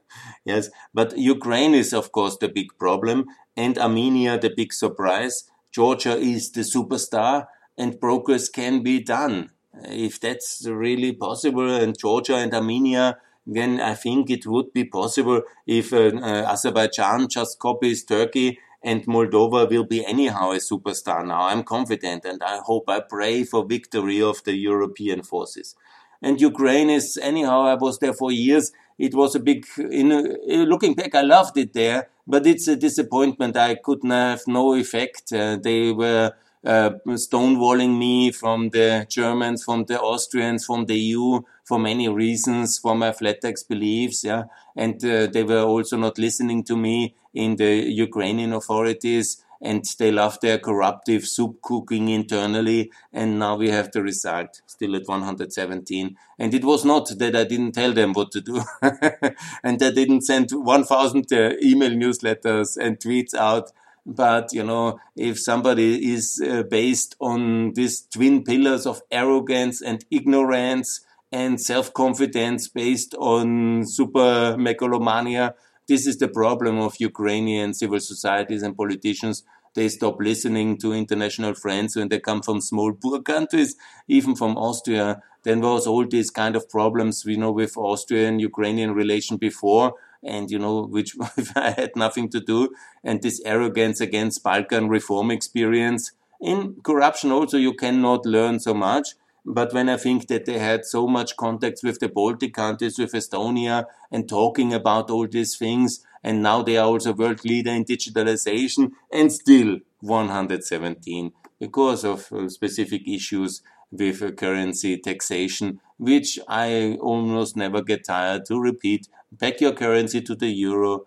yes, 0.44 0.70
but 0.92 1.16
Ukraine 1.16 1.74
is, 1.74 1.92
of 1.92 2.10
course, 2.10 2.36
the 2.38 2.48
big 2.48 2.76
problem 2.80 3.26
and 3.56 3.78
Armenia, 3.78 4.40
the 4.40 4.50
big 4.50 4.72
surprise 4.72 5.44
Georgia 5.76 6.16
is 6.16 6.52
the 6.52 6.62
superstar 6.62 7.48
and 7.76 8.00
progress 8.00 8.48
can 8.48 8.82
be 8.82 8.98
done. 8.98 9.50
If 9.84 10.18
that's 10.18 10.66
really 10.66 11.12
possible 11.12 11.70
and 11.70 11.98
Georgia 11.98 12.36
and 12.36 12.54
Armenia, 12.54 13.18
then 13.46 13.78
I 13.78 13.92
think 13.92 14.30
it 14.30 14.46
would 14.46 14.72
be 14.72 14.84
possible 14.84 15.42
if 15.66 15.92
uh, 15.92 16.12
uh, 16.16 16.52
Azerbaijan 16.52 17.28
just 17.28 17.58
copies 17.58 18.04
Turkey 18.04 18.58
and 18.82 19.04
Moldova 19.04 19.68
will 19.68 19.84
be 19.84 20.02
anyhow 20.06 20.52
a 20.52 20.60
superstar 20.70 21.26
now. 21.26 21.42
I'm 21.42 21.62
confident 21.62 22.24
and 22.24 22.42
I 22.42 22.60
hope 22.64 22.88
I 22.88 23.00
pray 23.00 23.44
for 23.44 23.66
victory 23.66 24.22
of 24.22 24.42
the 24.44 24.54
European 24.54 25.22
forces. 25.22 25.76
And 26.22 26.40
Ukraine 26.40 26.88
is 26.88 27.18
anyhow, 27.22 27.64
I 27.64 27.74
was 27.74 27.98
there 27.98 28.14
for 28.14 28.32
years. 28.32 28.72
It 28.98 29.14
was 29.14 29.34
a 29.34 29.40
big, 29.40 29.66
in, 29.78 30.12
uh, 30.12 30.22
looking 30.64 30.94
back, 30.94 31.14
I 31.14 31.22
loved 31.22 31.56
it 31.58 31.72
there 31.72 32.08
but 32.26 32.46
it's 32.46 32.68
a 32.68 32.76
disappointment. 32.76 33.56
I 33.56 33.76
couldn't 33.76 34.10
have 34.10 34.42
no 34.46 34.74
effect. 34.74 35.32
Uh, 35.32 35.56
they 35.56 35.92
were 35.92 36.32
uh, 36.64 36.90
stonewalling 37.06 37.96
me 37.96 38.32
from 38.32 38.70
the 38.70 39.06
Germans, 39.08 39.64
from 39.64 39.84
the 39.84 40.00
Austrians, 40.00 40.66
from 40.66 40.86
the 40.86 40.96
EU 40.98 41.40
for 41.64 41.78
many 41.78 42.08
reasons, 42.08 42.78
for 42.78 42.94
my 42.94 43.12
flat 43.12 43.40
tax 43.40 43.62
beliefs. 43.62 44.24
Yeah, 44.24 44.44
and 44.74 45.02
uh, 45.04 45.26
they 45.26 45.44
were 45.44 45.62
also 45.62 45.96
not 45.96 46.18
listening 46.18 46.64
to 46.64 46.76
me 46.76 47.14
in 47.32 47.56
the 47.56 47.92
Ukrainian 47.92 48.52
authorities 48.52 49.44
and 49.60 49.84
they 49.98 50.10
love 50.10 50.38
their 50.40 50.58
corruptive 50.58 51.26
soup 51.26 51.60
cooking 51.62 52.08
internally. 52.08 52.90
And 53.12 53.38
now 53.38 53.56
we 53.56 53.70
have 53.70 53.92
the 53.92 54.02
result 54.02 54.60
still 54.66 54.96
at 54.96 55.06
117. 55.06 56.16
And 56.38 56.54
it 56.54 56.64
was 56.64 56.84
not 56.84 57.10
that 57.18 57.36
I 57.36 57.44
didn't 57.44 57.72
tell 57.72 57.92
them 57.92 58.12
what 58.12 58.30
to 58.32 58.40
do 58.40 58.62
and 58.82 59.82
I 59.82 59.90
didn't 59.90 60.22
send 60.22 60.50
1000 60.52 61.32
uh, 61.32 61.52
email 61.62 61.90
newsletters 61.90 62.76
and 62.76 62.98
tweets 62.98 63.34
out. 63.34 63.72
But, 64.04 64.52
you 64.52 64.62
know, 64.62 65.00
if 65.16 65.40
somebody 65.40 66.12
is 66.12 66.40
uh, 66.40 66.62
based 66.62 67.16
on 67.18 67.72
these 67.72 68.02
twin 68.02 68.44
pillars 68.44 68.86
of 68.86 69.02
arrogance 69.10 69.82
and 69.82 70.04
ignorance 70.12 71.00
and 71.32 71.60
self-confidence 71.60 72.68
based 72.68 73.14
on 73.16 73.84
super 73.84 74.56
megalomania, 74.56 75.54
this 75.88 76.06
is 76.06 76.18
the 76.18 76.28
problem 76.28 76.78
of 76.78 76.96
Ukrainian 76.98 77.72
civil 77.72 78.00
societies 78.00 78.62
and 78.62 78.76
politicians. 78.76 79.44
They 79.74 79.88
stop 79.88 80.16
listening 80.20 80.78
to 80.78 80.92
international 80.92 81.54
friends 81.54 81.96
when 81.96 82.08
they 82.08 82.18
come 82.18 82.42
from 82.42 82.60
small 82.60 82.92
poor 82.92 83.20
countries, 83.22 83.76
even 84.08 84.34
from 84.34 84.56
Austria. 84.56 85.22
Then 85.44 85.60
was 85.60 85.86
all 85.86 86.06
these 86.06 86.30
kind 86.30 86.56
of 86.56 86.68
problems, 86.68 87.24
we 87.24 87.36
know, 87.36 87.52
with 87.52 87.76
Austrian 87.76 88.40
Ukrainian 88.40 88.94
relation 88.94 89.36
before, 89.36 89.94
and 90.24 90.50
you 90.50 90.58
know, 90.58 90.86
which 90.86 91.14
I 91.54 91.70
had 91.80 91.92
nothing 91.94 92.30
to 92.30 92.40
do, 92.40 92.70
and 93.04 93.22
this 93.22 93.40
arrogance 93.44 94.00
against 94.00 94.42
Balkan 94.42 94.88
reform 94.88 95.30
experience. 95.30 96.12
In 96.40 96.76
corruption, 96.82 97.30
also, 97.30 97.56
you 97.58 97.74
cannot 97.74 98.26
learn 98.26 98.58
so 98.60 98.74
much 98.74 99.14
but 99.46 99.72
when 99.72 99.88
I 99.88 99.96
think 99.96 100.26
that 100.26 100.44
they 100.44 100.58
had 100.58 100.84
so 100.84 101.06
much 101.06 101.36
contacts 101.36 101.84
with 101.84 102.00
the 102.00 102.08
Baltic 102.08 102.52
countries, 102.52 102.98
with 102.98 103.12
Estonia, 103.12 103.84
and 104.10 104.28
talking 104.28 104.74
about 104.74 105.08
all 105.08 105.28
these 105.28 105.56
things, 105.56 106.04
and 106.24 106.42
now 106.42 106.62
they 106.62 106.76
are 106.76 106.86
also 106.86 107.12
world 107.12 107.44
leader 107.44 107.70
in 107.70 107.84
digitalization, 107.84 108.90
and 109.12 109.32
still 109.32 109.78
117 110.00 111.32
because 111.60 112.04
of 112.04 112.30
uh, 112.32 112.48
specific 112.48 113.06
issues 113.06 113.62
with 113.92 114.20
uh, 114.20 114.32
currency 114.32 114.98
taxation, 114.98 115.80
which 115.96 116.40
I 116.48 116.98
almost 117.00 117.56
never 117.56 117.82
get 117.82 118.04
tired 118.04 118.46
to 118.46 118.60
repeat. 118.60 119.06
Back 119.30 119.60
your 119.60 119.72
currency 119.72 120.20
to 120.22 120.34
the 120.34 120.48
euro, 120.48 121.06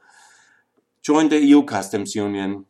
join 1.02 1.28
the 1.28 1.43
EU 1.43 1.63
customs 1.63 2.15
union, 2.15 2.65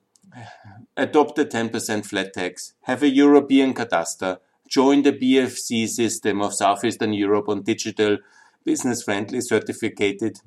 adopt 0.98 1.38
a 1.38 1.46
10% 1.46 2.06
flat 2.06 2.34
tax, 2.34 2.74
have 2.82 3.04
a 3.04 3.10
European 3.10 3.74
cadastre, 3.76 4.40
join 4.70 5.02
the 5.02 5.12
BFC 5.14 5.88
system 5.88 6.42
of 6.42 6.54
Southeastern 6.54 7.14
Europe 7.14 7.50
on 7.50 7.64
digital, 7.64 8.18
business 8.64 9.04
friendly, 9.04 9.42
certificated 9.42 10.40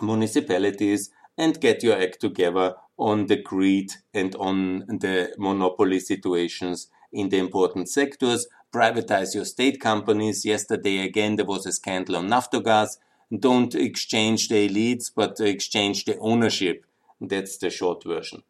municipalities 0.00 1.10
and 1.36 1.60
get 1.60 1.82
your 1.82 2.00
act 2.00 2.20
together 2.20 2.74
on 2.96 3.26
the 3.26 3.36
greed 3.36 3.92
and 4.12 4.34
on 4.36 4.80
the 4.86 5.34
monopoly 5.38 6.00
situations 6.00 6.88
in 7.12 7.28
the 7.28 7.38
important 7.38 7.88
sectors. 7.88 8.46
Privatize 8.72 9.34
your 9.34 9.44
state 9.44 9.80
companies. 9.80 10.44
Yesterday, 10.44 11.00
again, 11.00 11.36
there 11.36 11.44
was 11.44 11.66
a 11.66 11.72
scandal 11.72 12.16
on 12.16 12.28
Naftogaz. 12.28 12.98
Don't 13.36 13.74
exchange 13.74 14.48
the 14.48 14.68
elites, 14.68 15.10
but 15.14 15.40
exchange 15.40 16.04
the 16.04 16.18
ownership. 16.18 16.84
That's 17.20 17.56
the 17.58 17.70
short 17.70 18.04
version. 18.04 18.42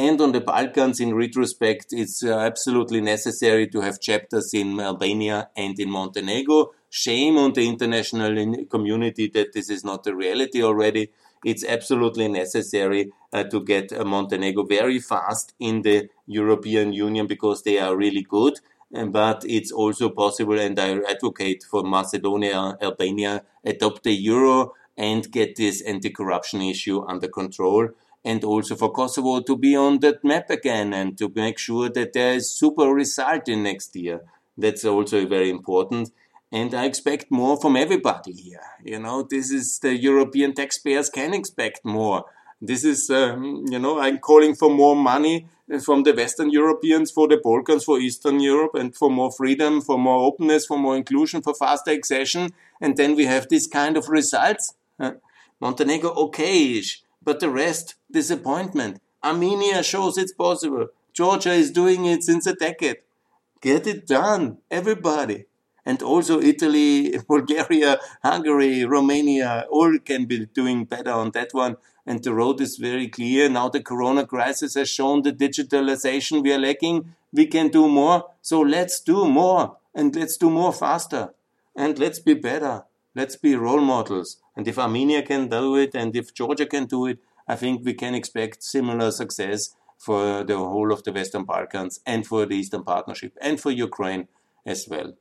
And 0.00 0.18
on 0.22 0.32
the 0.32 0.40
Balkans, 0.40 0.98
in 0.98 1.14
retrospect, 1.14 1.92
it's 1.92 2.24
uh, 2.24 2.38
absolutely 2.38 3.02
necessary 3.02 3.68
to 3.68 3.82
have 3.82 4.00
chapters 4.00 4.54
in 4.54 4.80
Albania 4.80 5.50
and 5.54 5.78
in 5.78 5.90
Montenegro. 5.90 6.70
Shame 6.88 7.36
on 7.36 7.52
the 7.52 7.68
international 7.68 8.64
community 8.64 9.28
that 9.34 9.52
this 9.52 9.68
is 9.68 9.84
not 9.84 10.06
a 10.06 10.16
reality 10.16 10.62
already. 10.62 11.10
It's 11.44 11.62
absolutely 11.62 12.28
necessary 12.28 13.12
uh, 13.30 13.44
to 13.44 13.62
get 13.62 13.92
uh, 13.92 14.02
Montenegro 14.06 14.64
very 14.64 15.00
fast 15.00 15.52
in 15.60 15.82
the 15.82 16.08
European 16.26 16.94
Union 16.94 17.26
because 17.26 17.62
they 17.62 17.78
are 17.78 17.94
really 17.94 18.22
good. 18.22 18.54
But 18.90 19.44
it's 19.46 19.70
also 19.70 20.08
possible, 20.08 20.58
and 20.58 20.80
I 20.80 20.98
advocate 21.10 21.62
for 21.70 21.82
Macedonia, 21.82 22.78
Albania, 22.80 23.42
adopt 23.66 24.04
the 24.04 24.12
euro 24.12 24.72
and 24.96 25.30
get 25.30 25.56
this 25.56 25.82
anti-corruption 25.82 26.62
issue 26.62 27.04
under 27.06 27.28
control 27.28 27.90
and 28.24 28.44
also 28.44 28.76
for 28.76 28.92
Kosovo 28.92 29.40
to 29.40 29.56
be 29.56 29.76
on 29.76 30.00
that 30.00 30.22
map 30.24 30.50
again 30.50 30.92
and 30.92 31.16
to 31.18 31.32
make 31.34 31.58
sure 31.58 31.88
that 31.88 32.12
there 32.12 32.34
is 32.34 32.50
super 32.50 32.92
result 32.92 33.48
in 33.48 33.62
next 33.62 33.96
year. 33.96 34.20
That's 34.58 34.84
also 34.84 35.26
very 35.26 35.50
important. 35.50 36.12
And 36.52 36.74
I 36.74 36.84
expect 36.84 37.30
more 37.30 37.58
from 37.60 37.76
everybody 37.76 38.32
here. 38.32 38.60
You 38.84 38.98
know, 38.98 39.22
this 39.22 39.50
is 39.50 39.78
the 39.78 39.94
European 39.94 40.52
taxpayers 40.52 41.08
can 41.08 41.32
expect 41.32 41.84
more. 41.84 42.24
This 42.60 42.84
is, 42.84 43.08
um, 43.08 43.64
you 43.70 43.78
know, 43.78 44.00
I'm 44.00 44.18
calling 44.18 44.54
for 44.54 44.68
more 44.68 44.96
money 44.96 45.46
from 45.82 46.02
the 46.02 46.12
Western 46.12 46.50
Europeans, 46.50 47.10
for 47.10 47.26
the 47.26 47.38
Balkans, 47.38 47.84
for 47.84 47.98
Eastern 47.98 48.40
Europe, 48.40 48.74
and 48.74 48.94
for 48.94 49.08
more 49.10 49.32
freedom, 49.32 49.80
for 49.80 49.96
more 49.96 50.26
openness, 50.26 50.66
for 50.66 50.76
more 50.76 50.96
inclusion, 50.96 51.40
for 51.40 51.54
faster 51.54 51.92
accession. 51.92 52.50
And 52.80 52.96
then 52.98 53.14
we 53.14 53.24
have 53.24 53.48
this 53.48 53.66
kind 53.66 53.96
of 53.96 54.08
results. 54.10 54.74
Montenegro, 55.60 56.10
okay-ish 56.10 57.02
but 57.22 57.40
the 57.40 57.50
rest, 57.50 57.94
disappointment. 58.10 59.00
Armenia 59.22 59.82
shows 59.82 60.16
it's 60.16 60.32
possible. 60.32 60.88
Georgia 61.12 61.52
is 61.52 61.70
doing 61.70 62.06
it 62.06 62.22
since 62.22 62.46
a 62.46 62.54
decade. 62.54 62.98
Get 63.60 63.86
it 63.86 64.06
done, 64.06 64.58
everybody. 64.70 65.44
And 65.84 66.02
also 66.02 66.40
Italy, 66.40 67.18
Bulgaria, 67.28 67.98
Hungary, 68.22 68.84
Romania, 68.84 69.66
all 69.70 69.98
can 69.98 70.24
be 70.26 70.46
doing 70.46 70.84
better 70.84 71.12
on 71.12 71.30
that 71.32 71.52
one. 71.52 71.76
and 72.06 72.24
the 72.24 72.34
road 72.34 72.60
is 72.60 72.76
very 72.76 73.08
clear. 73.08 73.48
Now 73.48 73.68
the 73.68 73.82
corona 73.82 74.26
crisis 74.26 74.74
has 74.74 74.88
shown 74.88 75.22
the 75.22 75.32
digitalization 75.32 76.42
we 76.42 76.52
are 76.52 76.58
lacking. 76.58 77.14
We 77.32 77.46
can 77.46 77.68
do 77.68 77.88
more. 77.88 78.30
So 78.42 78.60
let's 78.60 79.00
do 79.00 79.28
more 79.28 79.76
and 79.94 80.14
let's 80.16 80.36
do 80.36 80.50
more 80.50 80.72
faster 80.72 81.34
and 81.76 81.98
let's 81.98 82.18
be 82.18 82.34
better. 82.34 82.84
Let's 83.14 83.36
be 83.36 83.56
role 83.56 83.80
models. 83.80 84.36
And 84.56 84.66
if 84.68 84.78
Armenia 84.78 85.22
can 85.22 85.48
do 85.48 85.76
it 85.76 85.94
and 85.94 86.14
if 86.14 86.32
Georgia 86.34 86.66
can 86.66 86.86
do 86.86 87.06
it, 87.06 87.18
I 87.48 87.56
think 87.56 87.84
we 87.84 87.94
can 87.94 88.14
expect 88.14 88.62
similar 88.62 89.10
success 89.10 89.74
for 89.98 90.44
the 90.44 90.56
whole 90.56 90.92
of 90.92 91.02
the 91.02 91.12
Western 91.12 91.44
Balkans 91.44 92.00
and 92.06 92.26
for 92.26 92.46
the 92.46 92.54
Eastern 92.54 92.84
Partnership 92.84 93.36
and 93.40 93.60
for 93.60 93.70
Ukraine 93.70 94.28
as 94.64 94.86
well. 94.88 95.14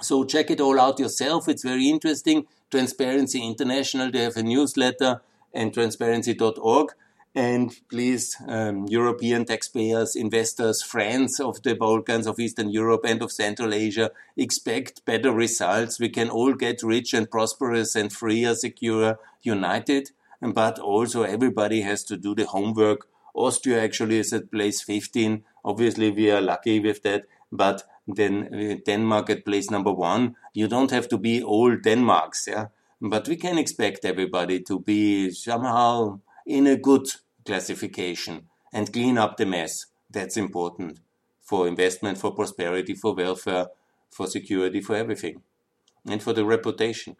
So 0.00 0.24
check 0.24 0.50
it 0.50 0.60
all 0.60 0.80
out 0.80 0.98
yourself. 0.98 1.48
It's 1.48 1.62
very 1.62 1.88
interesting. 1.88 2.46
Transparency 2.70 3.44
International, 3.46 4.10
they 4.10 4.22
have 4.22 4.36
a 4.36 4.42
newsletter 4.42 5.20
and 5.52 5.74
transparency.org. 5.74 6.92
And 7.34 7.74
please, 7.88 8.36
um, 8.46 8.86
European 8.88 9.46
taxpayers, 9.46 10.14
investors, 10.14 10.82
friends 10.82 11.40
of 11.40 11.62
the 11.62 11.74
Balkans, 11.74 12.26
of 12.26 12.38
Eastern 12.38 12.68
Europe, 12.68 13.06
and 13.06 13.22
of 13.22 13.32
Central 13.32 13.72
Asia, 13.72 14.10
expect 14.36 15.04
better 15.06 15.32
results. 15.32 15.98
We 15.98 16.10
can 16.10 16.28
all 16.28 16.52
get 16.52 16.82
rich 16.82 17.14
and 17.14 17.30
prosperous 17.30 17.96
and 17.96 18.12
freer, 18.12 18.54
secure, 18.54 19.18
united. 19.42 20.10
But 20.42 20.78
also, 20.78 21.22
everybody 21.22 21.80
has 21.80 22.04
to 22.04 22.18
do 22.18 22.34
the 22.34 22.44
homework. 22.44 23.08
Austria 23.34 23.82
actually 23.82 24.18
is 24.18 24.34
at 24.34 24.50
place 24.50 24.82
15. 24.82 25.42
Obviously, 25.64 26.10
we 26.10 26.30
are 26.30 26.40
lucky 26.42 26.80
with 26.80 27.02
that. 27.04 27.24
But 27.50 27.84
then 28.06 28.48
uh, 28.52 28.76
Denmark 28.84 29.30
at 29.30 29.44
place 29.46 29.70
number 29.70 29.92
one. 29.92 30.36
You 30.52 30.68
don't 30.68 30.90
have 30.90 31.08
to 31.08 31.16
be 31.18 31.42
all 31.42 31.76
Denmarks, 31.76 32.46
yeah. 32.46 32.66
But 33.00 33.26
we 33.26 33.36
can 33.36 33.56
expect 33.56 34.04
everybody 34.04 34.60
to 34.60 34.80
be 34.80 35.30
somehow 35.30 36.20
in 36.46 36.66
a 36.66 36.76
good 36.76 37.06
classification 37.44 38.48
and 38.72 38.92
clean 38.92 39.18
up 39.18 39.36
the 39.36 39.46
mess. 39.46 39.86
That's 40.10 40.36
important 40.36 41.00
for 41.40 41.66
investment, 41.68 42.18
for 42.18 42.32
prosperity, 42.34 42.94
for 42.94 43.14
welfare, 43.14 43.68
for 44.10 44.26
security, 44.26 44.80
for 44.80 44.94
everything, 44.96 45.42
and 46.06 46.22
for 46.22 46.32
the 46.32 46.44
reputation. 46.44 47.16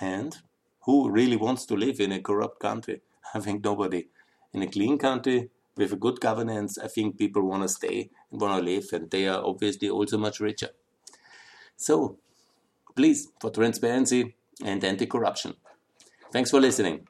And 0.00 0.36
who 0.82 1.10
really 1.10 1.36
wants 1.36 1.66
to 1.66 1.76
live 1.76 2.00
in 2.00 2.12
a 2.12 2.20
corrupt 2.20 2.60
country? 2.60 3.02
I 3.34 3.40
think 3.40 3.64
nobody. 3.64 4.08
In 4.52 4.62
a 4.62 4.68
clean 4.70 4.98
country 4.98 5.50
with 5.76 5.92
a 5.92 5.96
good 5.96 6.20
governance, 6.20 6.78
I 6.78 6.88
think 6.88 7.18
people 7.18 7.42
want 7.42 7.62
to 7.62 7.68
stay 7.68 8.10
and 8.30 8.40
want 8.40 8.58
to 8.58 8.64
live, 8.72 8.86
and 8.92 9.10
they 9.10 9.28
are 9.28 9.44
obviously 9.44 9.88
also 9.90 10.18
much 10.18 10.40
richer. 10.40 10.70
So, 11.76 12.18
please, 12.96 13.28
for 13.40 13.50
transparency 13.50 14.36
and 14.64 14.84
anti 14.84 15.06
corruption. 15.06 15.56
Thanks 16.32 16.50
for 16.50 16.60
listening. 16.60 17.08